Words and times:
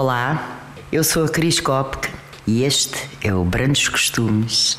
Olá, 0.00 0.60
eu 0.92 1.02
sou 1.02 1.24
a 1.24 1.28
Cris 1.28 1.58
Kopke 1.58 2.08
e 2.46 2.62
este 2.62 3.10
é 3.20 3.34
o 3.34 3.42
Brandos 3.44 3.88
Costumes. 3.88 4.76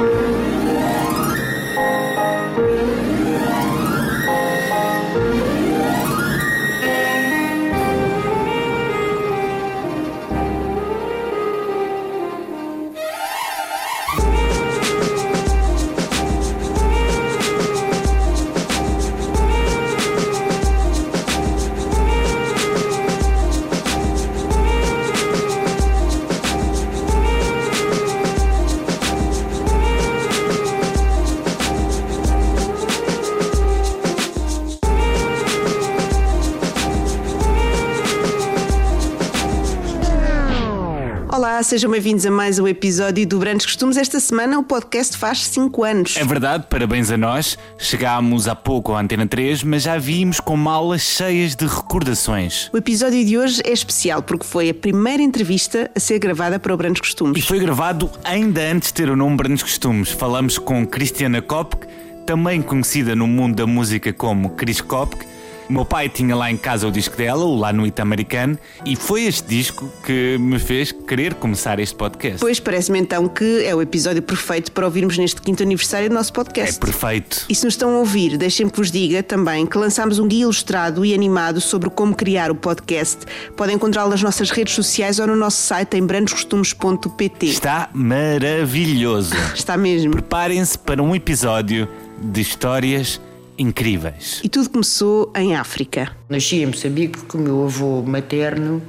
Sejam 41.69 41.91
bem-vindos 41.91 42.25
a 42.25 42.31
mais 42.31 42.57
um 42.57 42.67
episódio 42.67 43.27
do 43.27 43.37
Brandos 43.37 43.63
Costumes. 43.63 43.95
Esta 43.95 44.19
semana 44.19 44.57
o 44.57 44.63
podcast 44.63 45.15
faz 45.15 45.45
5 45.45 45.83
anos. 45.83 46.17
É 46.17 46.25
verdade, 46.25 46.65
parabéns 46.67 47.11
a 47.11 47.17
nós. 47.17 47.59
Chegámos 47.77 48.47
há 48.47 48.55
pouco 48.55 48.93
à 48.93 48.99
Antena 48.99 49.27
3, 49.27 49.61
mas 49.61 49.83
já 49.83 49.95
vimos 49.95 50.39
com 50.39 50.57
malas 50.57 51.03
cheias 51.03 51.55
de 51.55 51.67
recordações. 51.67 52.71
O 52.73 52.77
episódio 52.77 53.23
de 53.23 53.37
hoje 53.37 53.61
é 53.63 53.71
especial 53.71 54.23
porque 54.23 54.47
foi 54.47 54.71
a 54.71 54.73
primeira 54.73 55.21
entrevista 55.21 55.91
a 55.95 55.99
ser 55.99 56.17
gravada 56.17 56.57
para 56.57 56.73
o 56.73 56.77
Brandos 56.77 56.97
E 56.97 57.01
Costumes. 57.01 57.45
foi 57.45 57.59
gravado 57.59 58.09
ainda 58.23 58.61
antes 58.61 58.87
de 58.87 58.95
ter 58.95 59.07
o 59.07 59.15
nome 59.15 59.37
Brandos 59.37 59.61
Costumes. 59.61 60.09
Falamos 60.09 60.57
com 60.57 60.87
Cristiana 60.87 61.39
Kopke, 61.39 61.85
também 62.25 62.63
conhecida 62.63 63.15
no 63.15 63.27
mundo 63.27 63.57
da 63.57 63.67
música 63.67 64.11
como 64.11 64.49
Chris 64.55 64.81
Kopke. 64.81 65.23
O 65.69 65.73
meu 65.73 65.85
pai 65.85 66.09
tinha 66.09 66.35
lá 66.35 66.49
em 66.49 66.57
casa 66.57 66.87
o 66.87 66.91
disco 66.91 67.15
dela, 67.15 67.43
o 67.45 67.55
Lá 67.55 67.71
Noite 67.71 68.01
Americano, 68.01 68.57
e 68.83 68.95
foi 68.95 69.25
este 69.25 69.47
disco 69.47 69.87
que 70.03 70.35
me 70.39 70.57
fez 70.57 70.91
querer 70.91 71.35
começar 71.35 71.79
este 71.79 71.93
podcast. 71.95 72.39
Pois 72.39 72.59
parece-me 72.59 72.97
então 72.99 73.27
que 73.27 73.63
é 73.63 73.75
o 73.75 73.79
episódio 73.81 74.21
perfeito 74.23 74.71
para 74.71 74.85
ouvirmos 74.85 75.15
neste 75.17 75.39
quinto 75.41 75.61
aniversário 75.61 76.09
do 76.09 76.15
nosso 76.15 76.31
É 76.31 76.33
podcast. 76.33 76.79
perfeito. 76.79 77.45
E 77.47 77.53
se 77.53 77.65
nos 77.65 77.75
estão 77.75 77.93
a 77.95 77.99
ouvir, 77.99 78.35
deixem-me 78.35 78.71
que 78.71 78.77
vos 78.79 78.89
diga 78.91 79.21
também 79.21 79.67
que 79.67 79.77
lançámos 79.77 80.17
um 80.17 80.27
guia 80.27 80.41
ilustrado 80.41 81.05
e 81.05 81.13
animado 81.13 81.61
sobre 81.61 81.89
como 81.91 82.15
criar 82.15 82.49
o 82.49 82.55
podcast. 82.55 83.19
Podem 83.55 83.75
encontrá-lo 83.75 84.09
nas 84.09 84.23
nossas 84.23 84.49
redes 84.49 84.73
sociais 84.73 85.19
ou 85.19 85.27
no 85.27 85.35
nosso 85.35 85.61
site 85.61 85.95
em 85.97 86.03
brandoscostumes.pt. 86.03 87.45
Está 87.45 87.89
maravilhoso. 87.93 89.35
Está 89.53 89.77
mesmo. 89.77 90.13
Preparem-se 90.13 90.79
para 90.79 91.03
um 91.03 91.15
episódio 91.15 91.87
de 92.19 92.41
histórias 92.41 93.21
incríveis. 93.59 94.39
E 94.43 94.49
tudo 94.49 94.69
começou 94.69 95.31
em 95.35 95.55
África. 95.55 96.15
Nasci 96.29 96.63
em 96.63 96.65
Moçambique 96.67 97.19
porque 97.19 97.37
o 97.37 97.39
meu 97.39 97.65
avô 97.65 98.01
materno 98.01 98.81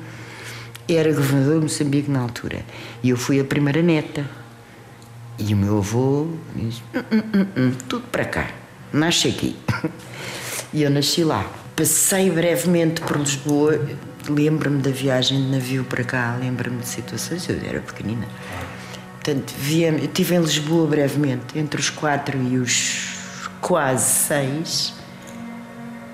era 0.88 1.12
governador 1.12 1.56
de 1.56 1.62
Moçambique 1.64 2.10
na 2.10 2.20
altura. 2.20 2.64
E 3.02 3.10
eu 3.10 3.16
fui 3.16 3.40
a 3.40 3.44
primeira 3.44 3.82
neta. 3.82 4.24
E 5.38 5.52
o 5.52 5.56
meu 5.56 5.78
avô 5.78 6.28
disse: 6.54 6.82
"Hum, 6.94 7.22
hum, 7.34 7.46
hum, 7.56 7.72
tudo 7.88 8.04
para 8.12 8.24
cá, 8.24 8.50
nasce 8.92 9.28
aqui. 9.28 9.56
E 10.72 10.84
eu 10.84 10.90
nasci 10.90 11.24
lá. 11.24 11.50
Passei 11.74 12.30
brevemente 12.30 13.00
por 13.00 13.16
Lisboa, 13.16 13.80
lembro-me 14.28 14.80
da 14.80 14.90
viagem 14.90 15.42
de 15.42 15.50
navio 15.50 15.82
para 15.82 16.04
cá, 16.04 16.36
lembro-me 16.38 16.78
de 16.78 16.86
situações, 16.86 17.48
eu 17.48 17.58
era 17.68 17.80
pequenina. 17.80 18.28
Portanto, 19.14 19.52
via, 19.58 19.88
eu 19.88 20.04
estive 20.04 20.36
em 20.36 20.40
Lisboa 20.40 20.86
brevemente, 20.86 21.58
entre 21.58 21.80
os 21.80 21.90
quatro 21.90 22.40
e 22.40 22.56
os 22.56 23.09
quase 23.60 24.26
seis, 24.26 24.94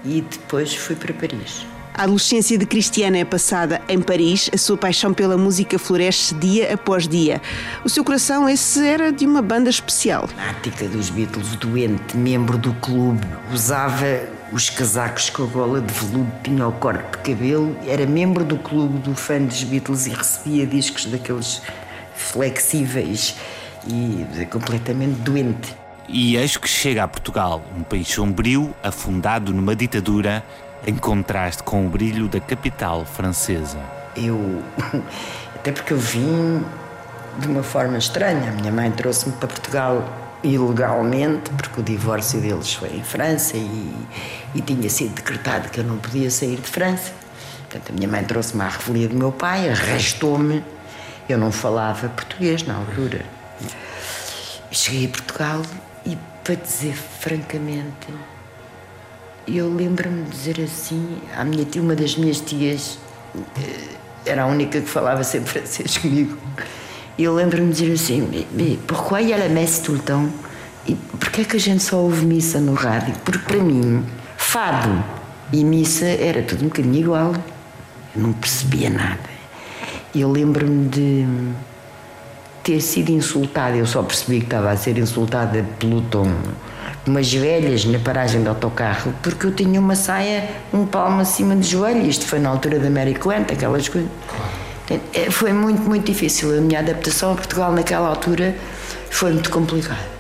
e 0.05 0.21
depois 0.21 0.75
fui 0.75 0.95
para 0.97 1.13
Paris. 1.15 1.67
A 1.99 2.03
adolescência 2.03 2.59
de 2.59 2.67
Cristiana 2.67 3.17
é 3.17 3.25
passada 3.25 3.81
em 3.89 4.03
Paris, 4.03 4.51
a 4.53 4.59
sua 4.59 4.77
paixão 4.77 5.15
pela 5.15 5.39
música 5.39 5.79
floresce 5.79 6.35
dia 6.35 6.75
após 6.75 7.09
dia. 7.09 7.41
O 7.85 7.89
seu 7.89 8.05
coração, 8.05 8.47
esse 8.47 8.87
era 8.87 9.11
de 9.11 9.25
uma 9.25 9.41
banda 9.41 9.71
especial. 9.71 10.29
Fanática 10.29 10.87
dos 10.89 11.09
Beatles, 11.09 11.57
doente, 11.57 12.15
membro 12.15 12.59
do 12.59 12.75
clube, 12.75 13.27
usava 13.51 14.05
os 14.53 14.69
casacos 14.69 15.31
com 15.31 15.45
a 15.45 15.47
gola 15.47 15.81
de 15.81 15.93
veludo, 15.95 16.31
tinha 16.45 16.69
o 16.69 16.73
corte 16.73 17.03
de 17.13 17.33
cabelo, 17.33 17.75
era 17.87 18.07
membro 18.07 18.45
do 18.45 18.59
clube 18.59 18.99
do 18.99 19.15
fã 19.15 19.41
dos 19.41 19.65
Beatles 19.65 20.07
e 20.07 20.11
recebia 20.11 20.67
discos 20.67 21.07
daqueles 21.07 21.63
flexíveis 22.15 23.37
e 23.89 24.45
completamente 24.51 25.19
doente. 25.21 25.86
E 26.09 26.37
eis 26.37 26.57
que 26.57 26.69
chega 26.69 27.03
a 27.03 27.09
Portugal, 27.09 27.63
um 27.77 27.83
país 27.83 28.07
sombrio, 28.09 28.75
afundado 28.83 29.53
numa 29.53 29.75
ditadura, 29.75 30.45
em 30.87 30.95
contraste 30.95 31.63
com 31.65 31.85
o 31.85 31.89
brilho 31.89 32.29
da 32.29 32.39
capital 32.39 33.05
francesa. 33.05 33.79
Eu, 34.17 34.63
até 35.55 35.73
porque 35.73 35.93
eu 35.93 35.99
vim 35.99 36.65
de 37.39 37.49
uma 37.49 37.63
forma 37.63 37.99
estranha. 37.99 38.51
A 38.51 38.53
minha 38.53 38.71
mãe 38.71 38.91
trouxe-me 38.93 39.33
para 39.33 39.49
Portugal 39.49 40.05
ilegalmente, 40.45 41.51
porque 41.51 41.81
o 41.81 41.83
divórcio 41.83 42.41
deles 42.41 42.73
foi 42.73 42.91
em 42.91 43.03
França 43.03 43.57
e, 43.57 43.93
e 44.55 44.61
tinha 44.61 44.89
sido 44.89 45.15
decretado 45.15 45.69
que 45.71 45.81
eu 45.81 45.85
não 45.85 45.99
podia 45.99 46.31
sair 46.31 46.57
de 46.57 46.69
França. 46.69 47.13
Portanto, 47.69 47.91
a 47.91 47.93
minha 47.93 48.07
mãe 48.09 48.23
trouxe-me 48.23 48.63
à 48.63 48.69
revelia 48.69 49.09
do 49.09 49.17
meu 49.17 49.33
pai, 49.33 49.69
arrastou-me. 49.69 50.63
Eu 51.29 51.37
não 51.37 51.51
falava 51.51 52.09
português 52.11 52.63
na 52.63 52.77
altura. 52.77 53.25
Cheguei 54.71 55.07
a 55.07 55.09
Portugal 55.09 55.63
para 56.47 56.55
dizer 56.55 56.95
francamente, 56.95 58.07
eu 59.49 59.69
lembro-me 59.75 60.23
de 60.23 60.31
dizer 60.31 60.61
assim 60.61 61.19
à 61.37 61.45
minha 61.45 61.65
tia, 61.65 61.83
uma 61.83 61.97
das 61.97 62.17
minhas 62.17 62.41
tias, 62.41 62.99
eh, 63.57 63.97
era 64.25 64.45
a 64.45 64.47
única 64.47 64.81
que 64.81 64.89
falava 64.89 65.25
sempre 65.25 65.51
francês 65.51 65.99
comigo. 65.99 66.37
E 67.19 67.25
eu 67.25 67.35
lembro-me 67.35 67.73
de 67.73 67.81
dizer 67.81 67.93
assim: 67.95 68.29
"Mais- 68.31 68.47
mais 68.53 68.79
pourquoi 68.87 69.23
il 69.25 69.31
y 69.31 69.49
messe 69.49 69.83
tout 69.83 69.95
le 69.97 70.03
temps? 70.03 70.31
E 70.87 70.95
porquê 71.19 71.41
é 71.41 71.45
que 71.45 71.57
a 71.57 71.61
gente 71.61 71.83
só 71.83 71.97
ouve 71.97 72.25
missa 72.25 72.61
no 72.61 72.75
rádio? 72.75 73.13
Porque 73.25 73.41
para 73.41 73.59
mim, 73.61 74.05
fado 74.37 75.03
e 75.53 75.65
missa 75.65 76.07
era 76.07 76.43
tudo 76.43 76.63
um 76.65 76.69
bocadinho 76.69 76.97
igual. 76.97 77.35
Eu 78.15 78.23
não 78.23 78.33
percebia 78.33 78.89
nada. 78.89 79.19
E 80.15 80.21
eu 80.21 80.31
lembro-me 80.31 80.89
de 80.89 81.27
ter 82.67 82.81
sido 82.81 83.11
insultada. 83.11 83.77
Eu 83.77 83.87
só 83.87 84.03
percebi 84.03 84.41
que 84.41 84.47
estava 84.47 84.73
a 84.73 84.77
ser 84.77 84.99
insultada 84.99 85.65
pelo 85.79 86.01
tom. 86.01 86.29
Umas 87.07 87.33
velhas 87.33 87.85
na 87.85 88.01
paragem 88.01 88.43
do 88.43 88.49
autocarro, 88.49 89.15
porque 89.23 89.47
eu 89.47 89.53
tinha 89.53 89.79
uma 89.79 89.95
saia 89.95 90.49
um 90.75 90.85
palmo 90.85 91.21
acima 91.21 91.55
do 91.55 91.63
joelho. 91.63 92.05
Isto 92.05 92.27
foi 92.27 92.41
na 92.41 92.49
altura 92.49 92.81
da 92.81 92.91
Mary 92.91 93.15
Quant, 93.15 93.49
aquelas 93.53 93.89
coisas. 93.89 94.11
Eh, 94.91 95.31
Foi 95.31 95.53
muito, 95.53 95.83
muito 95.83 96.07
difícil. 96.07 96.59
A 96.59 96.61
minha 96.61 96.81
adaptação 96.81 97.33
a 97.33 97.35
Portugal 97.37 97.71
naquela 97.73 98.09
altura 98.09 98.57
foi 99.09 99.33
muito 99.33 99.51
complicada. 99.51 100.17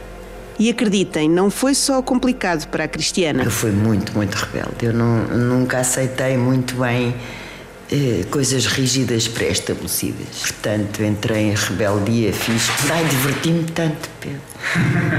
E 0.58 0.70
acreditem, 0.70 1.28
não 1.28 1.50
foi 1.50 1.74
só 1.74 2.00
complicado 2.00 2.66
para 2.68 2.84
a 2.84 2.88
Cristiana. 2.88 3.42
Eu 3.42 3.50
fui 3.50 3.72
muito, 3.72 4.14
muito 4.14 4.34
rebelde. 4.36 4.86
Eu 4.86 4.92
não, 4.92 5.24
nunca 5.24 5.78
aceitei 5.78 6.36
muito 6.38 6.76
bem 6.76 7.14
coisas 8.30 8.66
rígidas 8.66 9.28
pré-estabelecidas. 9.28 10.40
Portanto, 10.40 11.02
entrei 11.02 11.50
em 11.50 11.54
rebeldia, 11.54 12.32
fiz. 12.32 12.68
Ai, 12.90 13.04
diverti-me 13.04 13.64
tanto, 13.64 14.08
Pedro. 14.20 14.40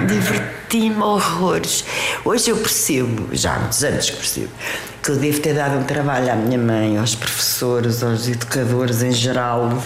Diverti-me 0.07 1.01
horrores. 1.01 1.85
Hoje 2.25 2.49
eu 2.49 2.57
percebo, 2.57 3.29
já 3.31 3.55
há 3.55 3.59
muitos 3.59 3.83
anos 3.83 4.09
que 4.09 4.17
percebo, 4.17 4.49
que 5.01 5.11
eu 5.11 5.15
devo 5.15 5.39
ter 5.39 5.53
dado 5.53 5.77
um 5.77 5.83
trabalho 5.83 6.31
à 6.31 6.35
minha 6.35 6.57
mãe, 6.57 6.97
aos 6.97 7.15
professores, 7.15 8.03
aos 8.03 8.27
educadores 8.27 9.01
em 9.01 9.11
geral. 9.11 9.81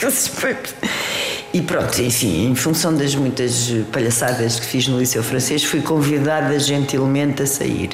E 1.54 1.62
pronto, 1.62 2.02
enfim, 2.02 2.50
em 2.50 2.54
função 2.56 2.92
das 2.92 3.14
muitas 3.14 3.70
palhaçadas 3.92 4.58
que 4.58 4.66
fiz 4.66 4.88
no 4.88 4.98
Liceu 4.98 5.22
Francês, 5.22 5.62
fui 5.62 5.80
convidada 5.80 6.58
gentilmente 6.58 7.44
a 7.44 7.46
sair. 7.46 7.90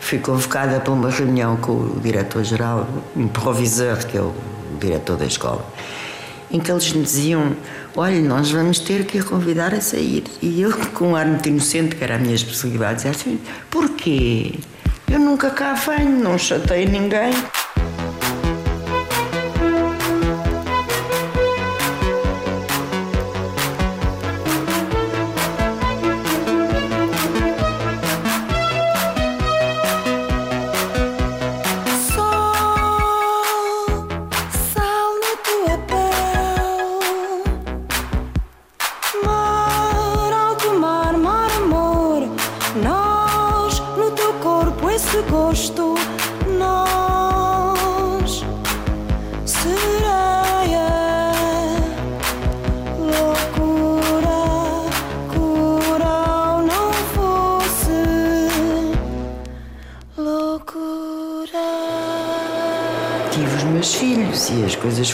Fui 0.00 0.18
convocada 0.18 0.80
para 0.80 0.92
uma 0.92 1.10
reunião 1.10 1.56
com 1.56 1.72
o 1.72 2.00
diretor-geral, 2.00 2.88
um 3.16 3.28
provisor, 3.28 3.98
que 4.06 4.16
é 4.16 4.20
o 4.20 4.32
diretor 4.80 5.16
da 5.16 5.26
escola, 5.26 5.64
em 6.50 6.60
que 6.60 6.70
eles 6.70 6.92
me 6.92 7.02
diziam: 7.02 7.56
Olha, 7.96 8.20
nós 8.20 8.50
vamos 8.50 8.78
ter 8.78 9.04
que 9.04 9.18
a 9.18 9.22
convidar 9.22 9.74
a 9.74 9.80
sair. 9.80 10.24
E 10.40 10.60
eu, 10.62 10.72
com 10.94 11.08
um 11.08 11.16
ar 11.16 11.26
muito 11.26 11.48
inocente, 11.48 11.96
que 11.96 12.04
era 12.04 12.16
a 12.16 12.18
minha 12.18 12.34
especialidade, 12.34 12.96
dizia 12.96 13.10
assim: 13.10 13.40
Porquê? 13.70 14.54
Eu 15.10 15.18
nunca 15.18 15.50
cá 15.50 15.74
venho, 15.74 16.22
não 16.22 16.38
chatei 16.38 16.86
ninguém. 16.86 17.32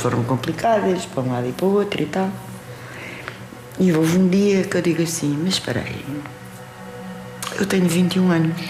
Foram 0.05 0.23
complicadas 0.23 1.07
para 1.07 1.23
um 1.23 1.33
lado 1.33 1.49
e 1.49 1.53
para 1.53 1.65
o 1.65 1.77
outro 1.77 2.03
e 2.03 2.05
tal. 2.05 2.29
E 3.79 3.91
houve 3.91 4.19
um 4.19 4.29
dia 4.29 4.63
que 4.65 4.77
eu 4.77 4.83
digo 4.83 5.03
assim: 5.03 5.35
Mas 5.43 5.55
espera 5.55 5.81
aí, 5.81 6.05
eu 7.59 7.65
tenho 7.65 7.89
21 7.89 8.31
anos, 8.31 8.61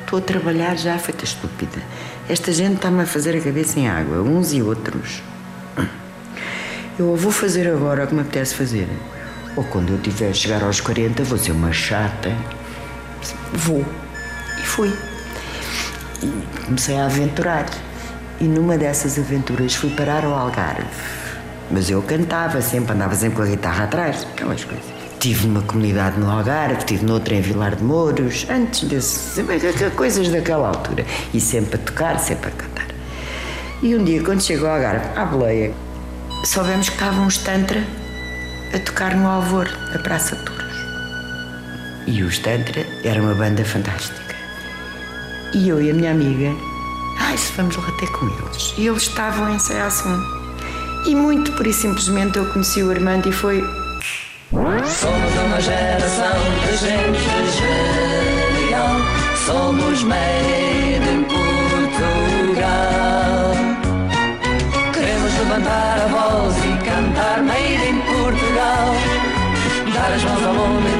estou 0.00 0.20
a 0.20 0.22
trabalhar 0.22 0.78
já 0.78 0.98
feita 0.98 1.22
estúpida. 1.22 1.82
Esta 2.30 2.50
gente 2.50 2.76
está-me 2.76 3.02
a 3.02 3.06
fazer 3.06 3.36
a 3.36 3.40
cabeça 3.42 3.78
em 3.78 3.88
água, 3.88 4.22
uns 4.22 4.54
e 4.54 4.62
outros. 4.62 5.22
Eu 6.98 7.08
ou 7.08 7.16
vou 7.16 7.30
fazer 7.30 7.68
agora 7.68 8.04
o 8.04 8.06
que 8.06 8.14
me 8.14 8.22
apetece 8.22 8.54
fazer, 8.54 8.88
ou 9.56 9.64
quando 9.64 9.92
eu 9.92 9.98
tiver 9.98 10.34
chegar 10.34 10.62
aos 10.62 10.80
40 10.80 11.24
vou 11.24 11.36
ser 11.36 11.52
uma 11.52 11.74
chata. 11.74 12.34
Vou. 13.52 13.84
E 14.58 14.62
fui. 14.62 14.94
E 16.22 16.64
comecei 16.64 16.96
a 16.96 17.04
aventurar. 17.04 17.66
E 18.40 18.44
numa 18.44 18.78
dessas 18.78 19.18
aventuras 19.18 19.74
fui 19.74 19.90
parar 19.90 20.24
ao 20.24 20.32
Algarve. 20.32 20.86
Mas 21.70 21.90
eu 21.90 22.00
cantava 22.02 22.62
sempre, 22.62 22.94
andava 22.94 23.14
sempre 23.14 23.36
com 23.36 23.42
a 23.42 23.46
guitarra 23.46 23.84
atrás, 23.84 24.26
aquelas 24.32 24.64
coisas. 24.64 24.86
Tive 25.18 25.46
numa 25.46 25.60
comunidade 25.60 26.18
no 26.18 26.30
Algarve, 26.30 26.84
tive 26.84 27.04
noutra 27.04 27.34
em 27.34 27.42
Vilar 27.42 27.76
de 27.76 27.84
Mouros, 27.84 28.46
antes 28.48 28.88
desse, 28.88 29.42
coisas 29.94 30.30
daquela 30.30 30.68
altura. 30.68 31.04
E 31.34 31.40
sempre 31.40 31.74
a 31.76 31.78
tocar, 31.78 32.18
sempre 32.18 32.48
a 32.48 32.52
cantar. 32.52 32.86
E 33.82 33.94
um 33.94 34.02
dia, 34.02 34.22
quando 34.22 34.42
chego 34.42 34.66
ao 34.66 34.76
Algarve, 34.76 35.06
à 35.18 35.24
boleia, 35.26 35.74
soubemos 36.44 36.88
que 36.88 36.94
estavam 36.94 37.26
os 37.26 37.36
Tantra 37.36 37.84
a 38.74 38.78
tocar 38.78 39.14
no 39.14 39.28
Alvor, 39.28 39.68
da 39.92 39.98
Praça 39.98 40.34
de 40.36 40.44
Touros. 40.46 40.76
E 42.06 42.22
os 42.22 42.38
Tantra 42.38 42.86
era 43.04 43.20
uma 43.20 43.34
banda 43.34 43.64
fantástica. 43.64 44.34
E 45.52 45.68
eu 45.68 45.82
e 45.82 45.90
a 45.90 45.94
minha 45.94 46.10
amiga, 46.10 46.54
ai, 47.20 47.36
se 47.36 47.52
vamos 47.52 47.76
lá 47.76 47.90
ter 47.98 48.10
com 48.10 48.26
eles. 48.26 48.74
E 48.76 48.86
eles 48.86 49.02
estavam 49.02 49.46
a 49.46 49.52
ensaiar 49.52 49.86
assim. 49.86 50.40
E 51.06 51.14
muito 51.14 51.52
por 51.52 51.66
e 51.66 51.72
simplesmente 51.72 52.36
eu 52.38 52.46
conheci 52.46 52.82
o 52.82 52.90
Armando 52.90 53.28
e 53.28 53.32
foi. 53.32 53.62
Somos 54.50 55.32
uma 55.46 55.60
geração 55.60 56.36
de 56.60 56.76
gente 56.76 57.20
genial. 57.56 58.96
Somos 59.46 60.02
made 60.02 61.08
in 61.08 61.24
Portugal. 61.24 62.60
Queremos 64.92 65.38
levantar 65.38 66.00
a 66.00 66.06
voz 66.08 66.56
e 66.58 66.76
cantar 66.84 67.42
made 67.42 67.88
in 67.88 68.00
Portugal. 68.00 68.94
Dar 69.94 70.12
as 70.12 70.24
mãos 70.24 70.42
ao 70.44 70.54
mundo 70.54 70.99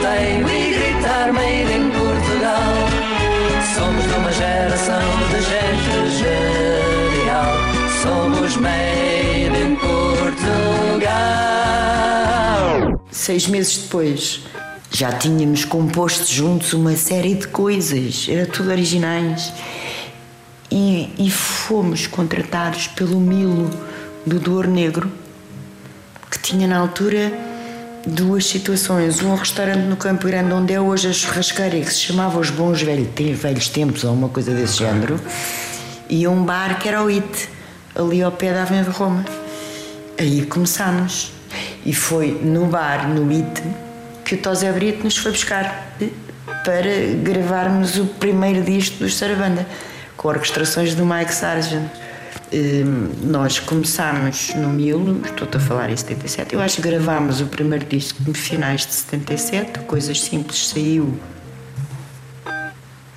Seis 13.31 13.47
meses 13.47 13.77
depois, 13.77 14.41
já 14.91 15.13
tínhamos 15.13 15.65
composto 15.65 16.27
juntos 16.27 16.73
uma 16.73 16.97
série 16.97 17.37
de 17.37 17.47
coisas, 17.47 18.27
era 18.29 18.45
tudo 18.45 18.71
originais. 18.71 19.53
E, 20.69 21.15
e 21.17 21.31
fomos 21.31 22.09
contratados 22.09 22.89
pelo 22.89 23.21
Milo 23.21 23.71
do 24.27 24.41
Douro 24.41 24.69
Negro, 24.69 25.09
que 26.29 26.41
tinha 26.41 26.67
na 26.67 26.79
altura 26.79 27.33
duas 28.05 28.47
situações. 28.47 29.23
Um 29.23 29.37
restaurante 29.37 29.85
no 29.85 29.97
Campo 29.97 30.27
Grande, 30.27 30.53
onde 30.53 30.73
é 30.73 30.81
hoje 30.81 31.07
a 31.07 31.13
churrasqueira, 31.13 31.79
que 31.79 31.95
se 31.95 32.01
chamava 32.01 32.37
Os 32.37 32.51
Bons 32.51 32.83
Velhos, 32.83 33.69
Tempos, 33.69 34.03
ou 34.03 34.13
uma 34.13 34.29
coisa 34.29 34.53
desse 34.53 34.79
género, 34.79 35.21
e 36.09 36.27
um 36.27 36.43
bar 36.45 36.81
que 36.81 36.89
era 36.89 37.01
o 37.01 37.09
IT, 37.09 37.49
ali 37.95 38.25
ao 38.25 38.33
pé 38.33 38.53
da 38.53 38.63
Avenida 38.63 38.91
de 38.91 38.97
Roma. 38.97 39.25
Aí 40.19 40.45
começámos. 40.47 41.39
E 41.85 41.95
foi 41.95 42.33
no 42.43 42.67
bar, 42.67 43.09
no 43.09 43.31
IT, 43.31 43.63
que 44.25 44.35
o 44.35 44.39
Tosé 44.39 44.71
Brito 44.73 45.05
nos 45.05 45.17
foi 45.17 45.33
buscar 45.33 45.95
eh, 46.01 46.09
para 46.65 47.15
gravarmos 47.23 47.97
o 47.99 48.07
primeiro 48.07 48.63
disco 48.63 48.99
dos 48.99 49.17
Sarabanda, 49.17 49.67
com 50.17 50.29
orquestrações 50.29 50.95
do 50.95 51.07
Mike 51.07 51.35
Sargent. 51.35 51.89
Eh, 52.53 52.85
Nós 53.23 53.59
começámos 53.59 54.55
no 54.55 54.69
Milo, 54.69 55.23
estou-te 55.25 55.57
a 55.57 55.61
falar 55.61 55.91
em 55.91 55.97
77, 55.97 56.55
eu 56.55 56.61
acho 56.61 56.77
que 56.77 56.83
gravámos 56.83 57.41
o 57.41 57.47
primeiro 57.47 57.87
disco 57.87 58.23
no 58.27 58.35
finais 58.35 58.87
de 58.87 58.93
77, 58.93 59.81
Coisas 59.81 60.21
Simples 60.21 60.69
saiu 60.69 61.19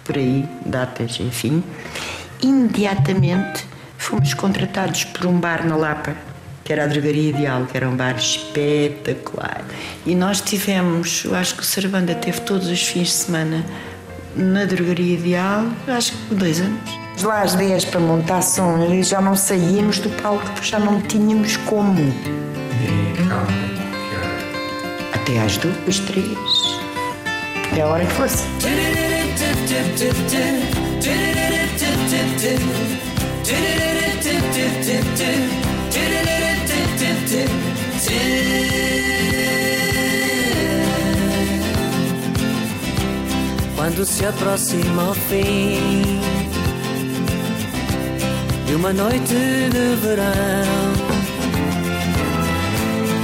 por 0.03 0.17
aí, 0.17 0.47
datas, 0.65 1.19
enfim. 1.19 1.63
Imediatamente 2.41 3.65
fomos 3.97 4.33
contratados 4.33 5.05
por 5.05 5.25
um 5.25 5.39
bar 5.39 5.65
na 5.65 5.75
Lapa, 5.75 6.15
que 6.63 6.71
era 6.71 6.85
a 6.85 6.87
Drogaria 6.87 7.29
Ideal, 7.29 7.65
que 7.65 7.75
era 7.75 7.89
um 7.89 7.95
bar 7.95 8.15
espetacular. 8.17 9.63
E 10.05 10.15
nós 10.15 10.41
tivemos, 10.41 11.25
eu 11.25 11.35
acho 11.35 11.55
que 11.55 11.61
o 11.61 11.65
Sarabanda 11.65 12.15
teve 12.15 12.41
todos 12.41 12.67
os 12.67 12.83
fins 12.83 13.07
de 13.07 13.13
semana 13.13 13.65
na 14.35 14.65
Drogaria 14.65 15.13
Ideal, 15.13 15.65
acho 15.87 16.13
que 16.13 16.35
dois 16.35 16.61
anos. 16.61 17.03
Lá 17.21 17.41
às 17.41 17.53
10 17.53 17.85
para 17.85 17.99
montar 17.99 18.41
som, 18.41 18.91
e 18.91 19.03
já 19.03 19.21
não 19.21 19.35
saíamos 19.35 19.99
do 19.99 20.09
palco, 20.21 20.43
porque 20.51 20.67
já 20.67 20.79
não 20.79 20.99
tínhamos 21.01 21.57
como. 21.57 22.01
Até 25.13 25.39
às 25.39 25.57
duas, 25.57 25.99
três. 25.99 26.27
Até 27.71 27.81
a 27.81 27.87
hora 27.87 28.05
que 28.05 28.13
fosse. 28.13 28.43
Quando 44.03 44.11
se 44.11 44.25
aproxima 44.25 45.11
o 45.11 45.13
fim 45.13 46.19
de 48.65 48.75
uma 48.75 48.91
noite 48.91 49.33
de 49.33 49.95
verão, 50.01 50.25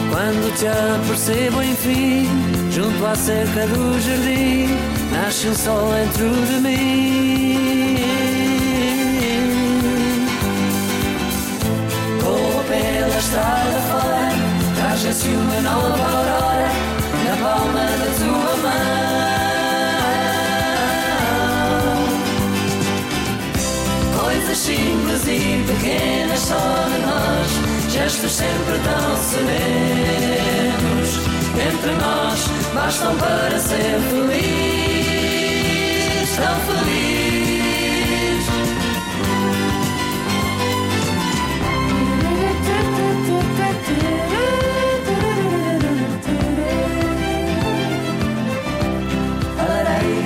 quando 0.10 0.56
te 0.58 0.68
apercebo 0.68 1.62
enfim, 1.62 2.30
junto 2.72 3.06
à 3.06 3.14
cerca 3.14 3.68
do 3.68 4.00
jardim, 4.00 4.70
nasce 5.12 5.50
um 5.50 5.54
sol 5.54 5.92
dentro 5.92 6.30
de 6.46 6.62
mim. 6.62 7.98
Corro 12.24 12.64
pela 12.64 13.18
estrada 13.20 13.82
fora, 13.92 14.32
traja-se 14.78 15.28
uma 15.28 15.60
nova 15.60 16.04
aurora 16.04 16.72
na 17.28 17.36
palma 17.36 17.82
da 17.82 18.14
tua 18.18 18.56
mão. 18.64 19.09
Simples 24.70 25.26
e 25.28 25.64
pequenas 25.66 26.40
só 26.40 26.56
de 26.56 27.00
nós, 27.02 27.50
gestos 27.92 28.32
sempre 28.32 28.78
tão 28.84 29.18
serenos. 29.18 31.10
Entre 31.58 31.92
nós 31.96 32.48
bastam 32.74 33.18
para 33.18 33.60
ser 33.60 34.00
feliz, 34.10 34.30
tão 36.36 36.56
feliz. 36.68 37.10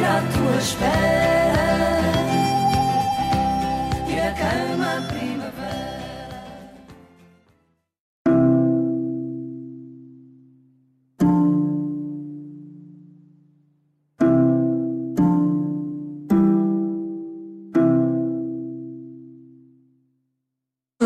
À 0.06 0.22
tua 0.32 0.58
espera 0.60 1.63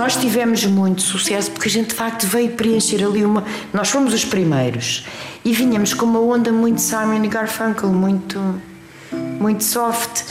Nós 0.07 0.15
tivemos 0.15 0.63
muito 0.63 1.01
sucesso 1.01 1.51
porque 1.51 1.67
a 1.67 1.71
gente 1.71 1.89
de 1.89 1.95
facto 1.95 2.25
veio 2.27 2.51
preencher 2.51 3.03
ali 3.03 3.25
uma. 3.25 3.43
Nós 3.73 3.89
fomos 3.89 4.13
os 4.13 4.23
primeiros 4.23 5.05
e 5.43 5.51
vinhamos 5.51 5.93
com 5.93 6.05
uma 6.05 6.21
onda 6.21 6.49
muito 6.49 6.79
Simon 6.79 7.25
e 7.25 7.27
Garfunkel, 7.27 7.89
muito, 7.89 8.39
muito 9.37 9.65
soft, 9.65 10.23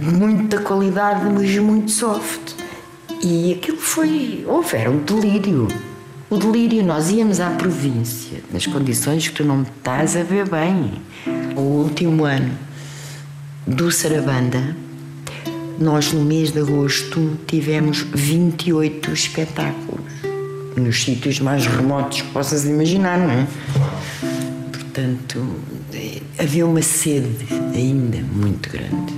muita 0.00 0.62
qualidade, 0.62 1.26
mas 1.26 1.54
muito 1.58 1.90
soft. 1.90 2.67
E 3.22 3.54
aquilo 3.54 3.78
foi. 3.78 4.44
Houve, 4.46 4.76
era 4.76 4.90
um 4.90 4.98
delírio. 4.98 5.68
O 6.30 6.36
delírio, 6.36 6.84
nós 6.84 7.10
íamos 7.10 7.40
à 7.40 7.50
província, 7.50 8.38
nas 8.52 8.66
condições 8.66 9.28
que 9.28 9.34
tu 9.34 9.44
não 9.44 9.62
estás 9.62 10.14
a 10.14 10.22
ver 10.22 10.48
bem. 10.48 10.92
O 11.56 11.60
último 11.60 12.24
ano 12.24 12.52
do 13.66 13.90
Sarabanda, 13.90 14.76
nós 15.78 16.12
no 16.12 16.24
mês 16.24 16.52
de 16.52 16.60
agosto 16.60 17.38
tivemos 17.46 18.02
28 18.14 19.10
espetáculos. 19.10 20.04
Nos 20.76 21.02
sítios 21.02 21.40
mais 21.40 21.66
remotos 21.66 22.20
que 22.20 22.28
possas 22.28 22.64
imaginar, 22.64 23.18
não 23.18 23.30
é? 23.30 23.46
Portanto, 24.72 25.44
eh, 25.92 26.20
havia 26.38 26.66
uma 26.66 26.82
sede 26.82 27.46
ainda 27.74 28.18
muito 28.18 28.70
grande. 28.70 29.14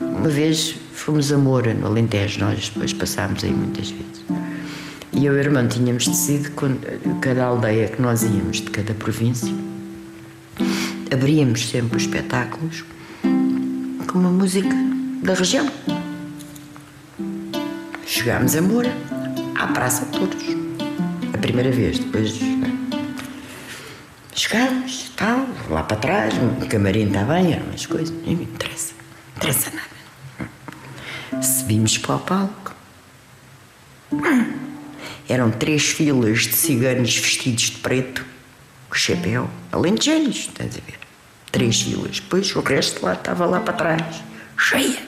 Uma 0.00 0.28
vez 0.28 0.76
fomos 1.04 1.30
a 1.30 1.36
Moura, 1.36 1.74
no 1.74 1.86
Alentejo, 1.86 2.40
nós 2.40 2.70
depois 2.70 2.94
passámos 2.94 3.44
aí 3.44 3.52
muitas 3.52 3.90
vezes. 3.90 4.24
E 5.12 5.26
eu 5.26 5.34
e 5.34 5.36
o 5.36 5.38
irmão 5.38 5.68
tínhamos 5.68 6.08
decidido, 6.08 6.50
cada 7.20 7.44
aldeia 7.44 7.88
que 7.88 8.00
nós 8.00 8.22
íamos, 8.22 8.62
de 8.62 8.70
cada 8.70 8.94
província, 8.94 9.52
abríamos 11.12 11.68
sempre 11.68 11.98
os 11.98 12.04
espetáculos 12.04 12.86
com 14.10 14.18
uma 14.18 14.30
música 14.30 14.74
da 15.22 15.34
região. 15.34 15.70
Chegámos 18.06 18.56
a 18.56 18.62
Moura, 18.62 18.92
à 19.56 19.66
Praça 19.66 20.06
de 20.06 20.18
Todos. 20.18 20.42
A 21.34 21.36
primeira 21.36 21.70
vez, 21.70 21.98
depois. 21.98 22.32
Chegámos, 24.34 25.12
tal, 25.16 25.46
lá 25.68 25.82
para 25.82 25.98
trás, 25.98 26.32
o 26.62 26.66
camarim 26.66 27.08
está 27.08 27.24
bem, 27.24 27.52
eram 27.52 27.66
umas 27.66 27.84
coisas, 27.84 28.10
nem 28.24 28.36
me 28.36 28.44
interessa, 28.44 28.94
não 28.94 29.36
interessa 29.36 29.70
nada. 29.70 29.93
Subimos 31.64 31.96
para 31.96 32.16
o 32.16 32.18
palco. 32.18 32.74
Eram 35.26 35.50
três 35.50 35.82
filas 35.84 36.40
de 36.40 36.52
ciganos 36.52 37.16
vestidos 37.16 37.62
de 37.62 37.78
preto, 37.78 38.22
com 38.90 38.94
chapéu, 38.94 39.48
alentejanos, 39.72 40.40
estás 40.40 40.76
a 40.76 40.80
ver? 40.84 40.98
Três 41.50 41.80
filas. 41.80 42.20
Depois 42.20 42.54
o 42.54 42.60
resto 42.60 43.02
lá 43.06 43.14
estava 43.14 43.46
lá 43.46 43.60
para 43.60 43.72
trás, 43.72 44.22
cheia. 44.58 45.02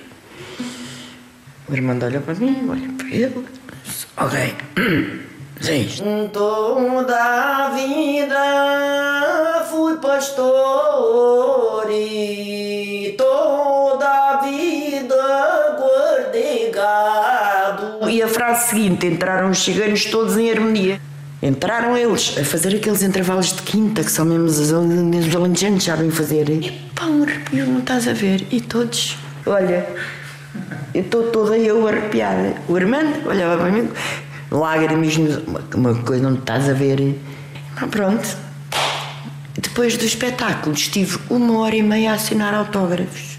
O 1.69 1.75
irmão 1.75 1.99
olha 2.03 2.23
para 2.23 2.35
mim, 2.37 2.67
olha 2.71 2.89
para 2.97 3.09
ele. 3.09 3.47
Ok. 4.17 4.57
Diz. 5.61 6.01
Toda 6.33 7.17
a 7.17 7.69
vida 7.69 8.43
fui 9.71 9.97
pastor 9.99 11.87
e 11.91 12.66
a 18.27 18.29
frase 18.29 18.71
seguinte, 18.71 19.07
entraram 19.07 19.51
os 19.51 19.59
ciganos 19.63 20.05
todos 20.07 20.37
em 20.37 20.51
harmonia. 20.51 21.01
Entraram 21.43 21.97
eles 21.97 22.37
a 22.39 22.45
fazer 22.45 22.75
aqueles 22.75 23.03
intervalos 23.03 23.53
de 23.53 23.63
quinta 23.63 24.03
que 24.03 24.11
são 24.11 24.25
mesmo 24.25 24.47
os 24.47 24.59
os 24.59 25.37
alentejanos 25.37 25.85
sabem 25.85 26.11
fazer. 26.11 26.49
E 26.49 26.73
pá, 26.95 27.07
um 27.07 27.23
arrepio, 27.23 27.67
não 27.67 27.79
estás 27.79 28.09
a 28.09 28.13
ver? 28.13 28.45
E 28.51 28.61
todos, 28.61 29.17
olha, 29.47 29.87
eu 30.93 31.03
estou 31.03 31.31
toda 31.31 31.57
eu 31.57 31.87
arrepiada. 31.87 32.55
O 32.69 32.75
Armando 32.75 33.29
olhava 33.29 33.63
para 33.63 33.71
mim, 33.71 33.89
lágrimas, 34.51 35.17
uma, 35.17 35.63
uma 35.75 35.95
coisa 36.03 36.23
não 36.29 36.35
estás 36.35 36.69
a 36.69 36.73
ver. 36.73 37.17
Ah, 37.77 37.87
pronto. 37.87 38.37
Depois 39.57 39.97
do 39.97 40.05
espetáculo, 40.05 40.75
estive 40.75 41.19
uma 41.31 41.59
hora 41.59 41.77
e 41.77 41.83
meia 41.83 42.13
a 42.13 42.15
assinar 42.15 42.55
autógrafos. 42.55 43.39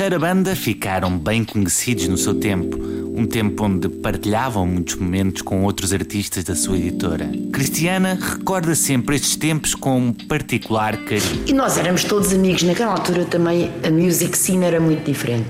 Os 0.00 0.04
Sarabanda 0.04 0.56
ficaram 0.56 1.18
bem 1.18 1.44
conhecidos 1.44 2.08
no 2.08 2.16
seu 2.16 2.32
tempo, 2.32 2.78
um 3.14 3.26
tempo 3.26 3.64
onde 3.64 3.86
partilhavam 3.86 4.66
muitos 4.66 4.94
momentos 4.94 5.42
com 5.42 5.62
outros 5.62 5.92
artistas 5.92 6.42
da 6.42 6.54
sua 6.54 6.78
editora. 6.78 7.30
Cristiana 7.52 8.18
recorda 8.18 8.74
sempre 8.74 9.16
estes 9.16 9.36
tempos 9.36 9.74
com 9.74 9.98
um 9.98 10.12
particular 10.14 10.96
carinho. 11.04 11.44
E 11.46 11.52
nós 11.52 11.76
éramos 11.76 12.02
todos 12.02 12.32
amigos. 12.32 12.62
Naquela 12.62 12.92
altura 12.92 13.26
também 13.26 13.70
a 13.86 13.90
music 13.90 14.38
scene 14.38 14.64
era 14.64 14.80
muito 14.80 15.04
diferente. 15.04 15.48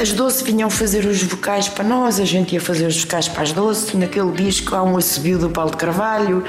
As 0.00 0.12
doce 0.12 0.44
vinham 0.44 0.70
fazer 0.70 1.04
os 1.04 1.20
vocais 1.24 1.68
para 1.68 1.82
nós, 1.82 2.20
a 2.20 2.24
gente 2.24 2.54
ia 2.54 2.60
fazer 2.60 2.86
os 2.86 3.02
vocais 3.02 3.26
para 3.26 3.42
as 3.42 3.52
doce. 3.52 3.96
Naquele 3.96 4.30
disco 4.30 4.76
há 4.76 4.82
um 4.84 4.96
assobio 4.96 5.40
do 5.40 5.50
Paulo 5.50 5.72
de 5.72 5.76
Carvalho. 5.76 6.44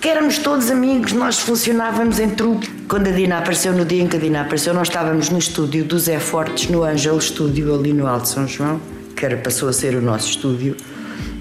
Porque 0.00 0.08
éramos 0.08 0.38
todos 0.38 0.70
amigos, 0.70 1.12
nós 1.12 1.40
funcionávamos 1.40 2.18
em 2.18 2.30
truque. 2.30 2.70
Quando 2.88 3.08
a 3.08 3.10
Dina 3.10 3.36
apareceu, 3.36 3.74
no 3.74 3.84
dia 3.84 4.02
em 4.02 4.08
que 4.08 4.16
a 4.16 4.18
Dina 4.18 4.40
apareceu, 4.40 4.72
nós 4.72 4.88
estávamos 4.88 5.28
no 5.28 5.38
estúdio 5.38 5.84
do 5.84 5.98
Zé 5.98 6.18
Fortes, 6.18 6.70
no 6.70 6.84
Ângelo 6.84 7.18
Estúdio, 7.18 7.74
ali 7.74 7.92
no 7.92 8.06
Alto 8.06 8.26
São 8.26 8.48
João, 8.48 8.80
que 9.14 9.26
era, 9.26 9.36
passou 9.36 9.68
a 9.68 9.74
ser 9.74 9.94
o 9.94 10.00
nosso 10.00 10.30
estúdio, 10.30 10.74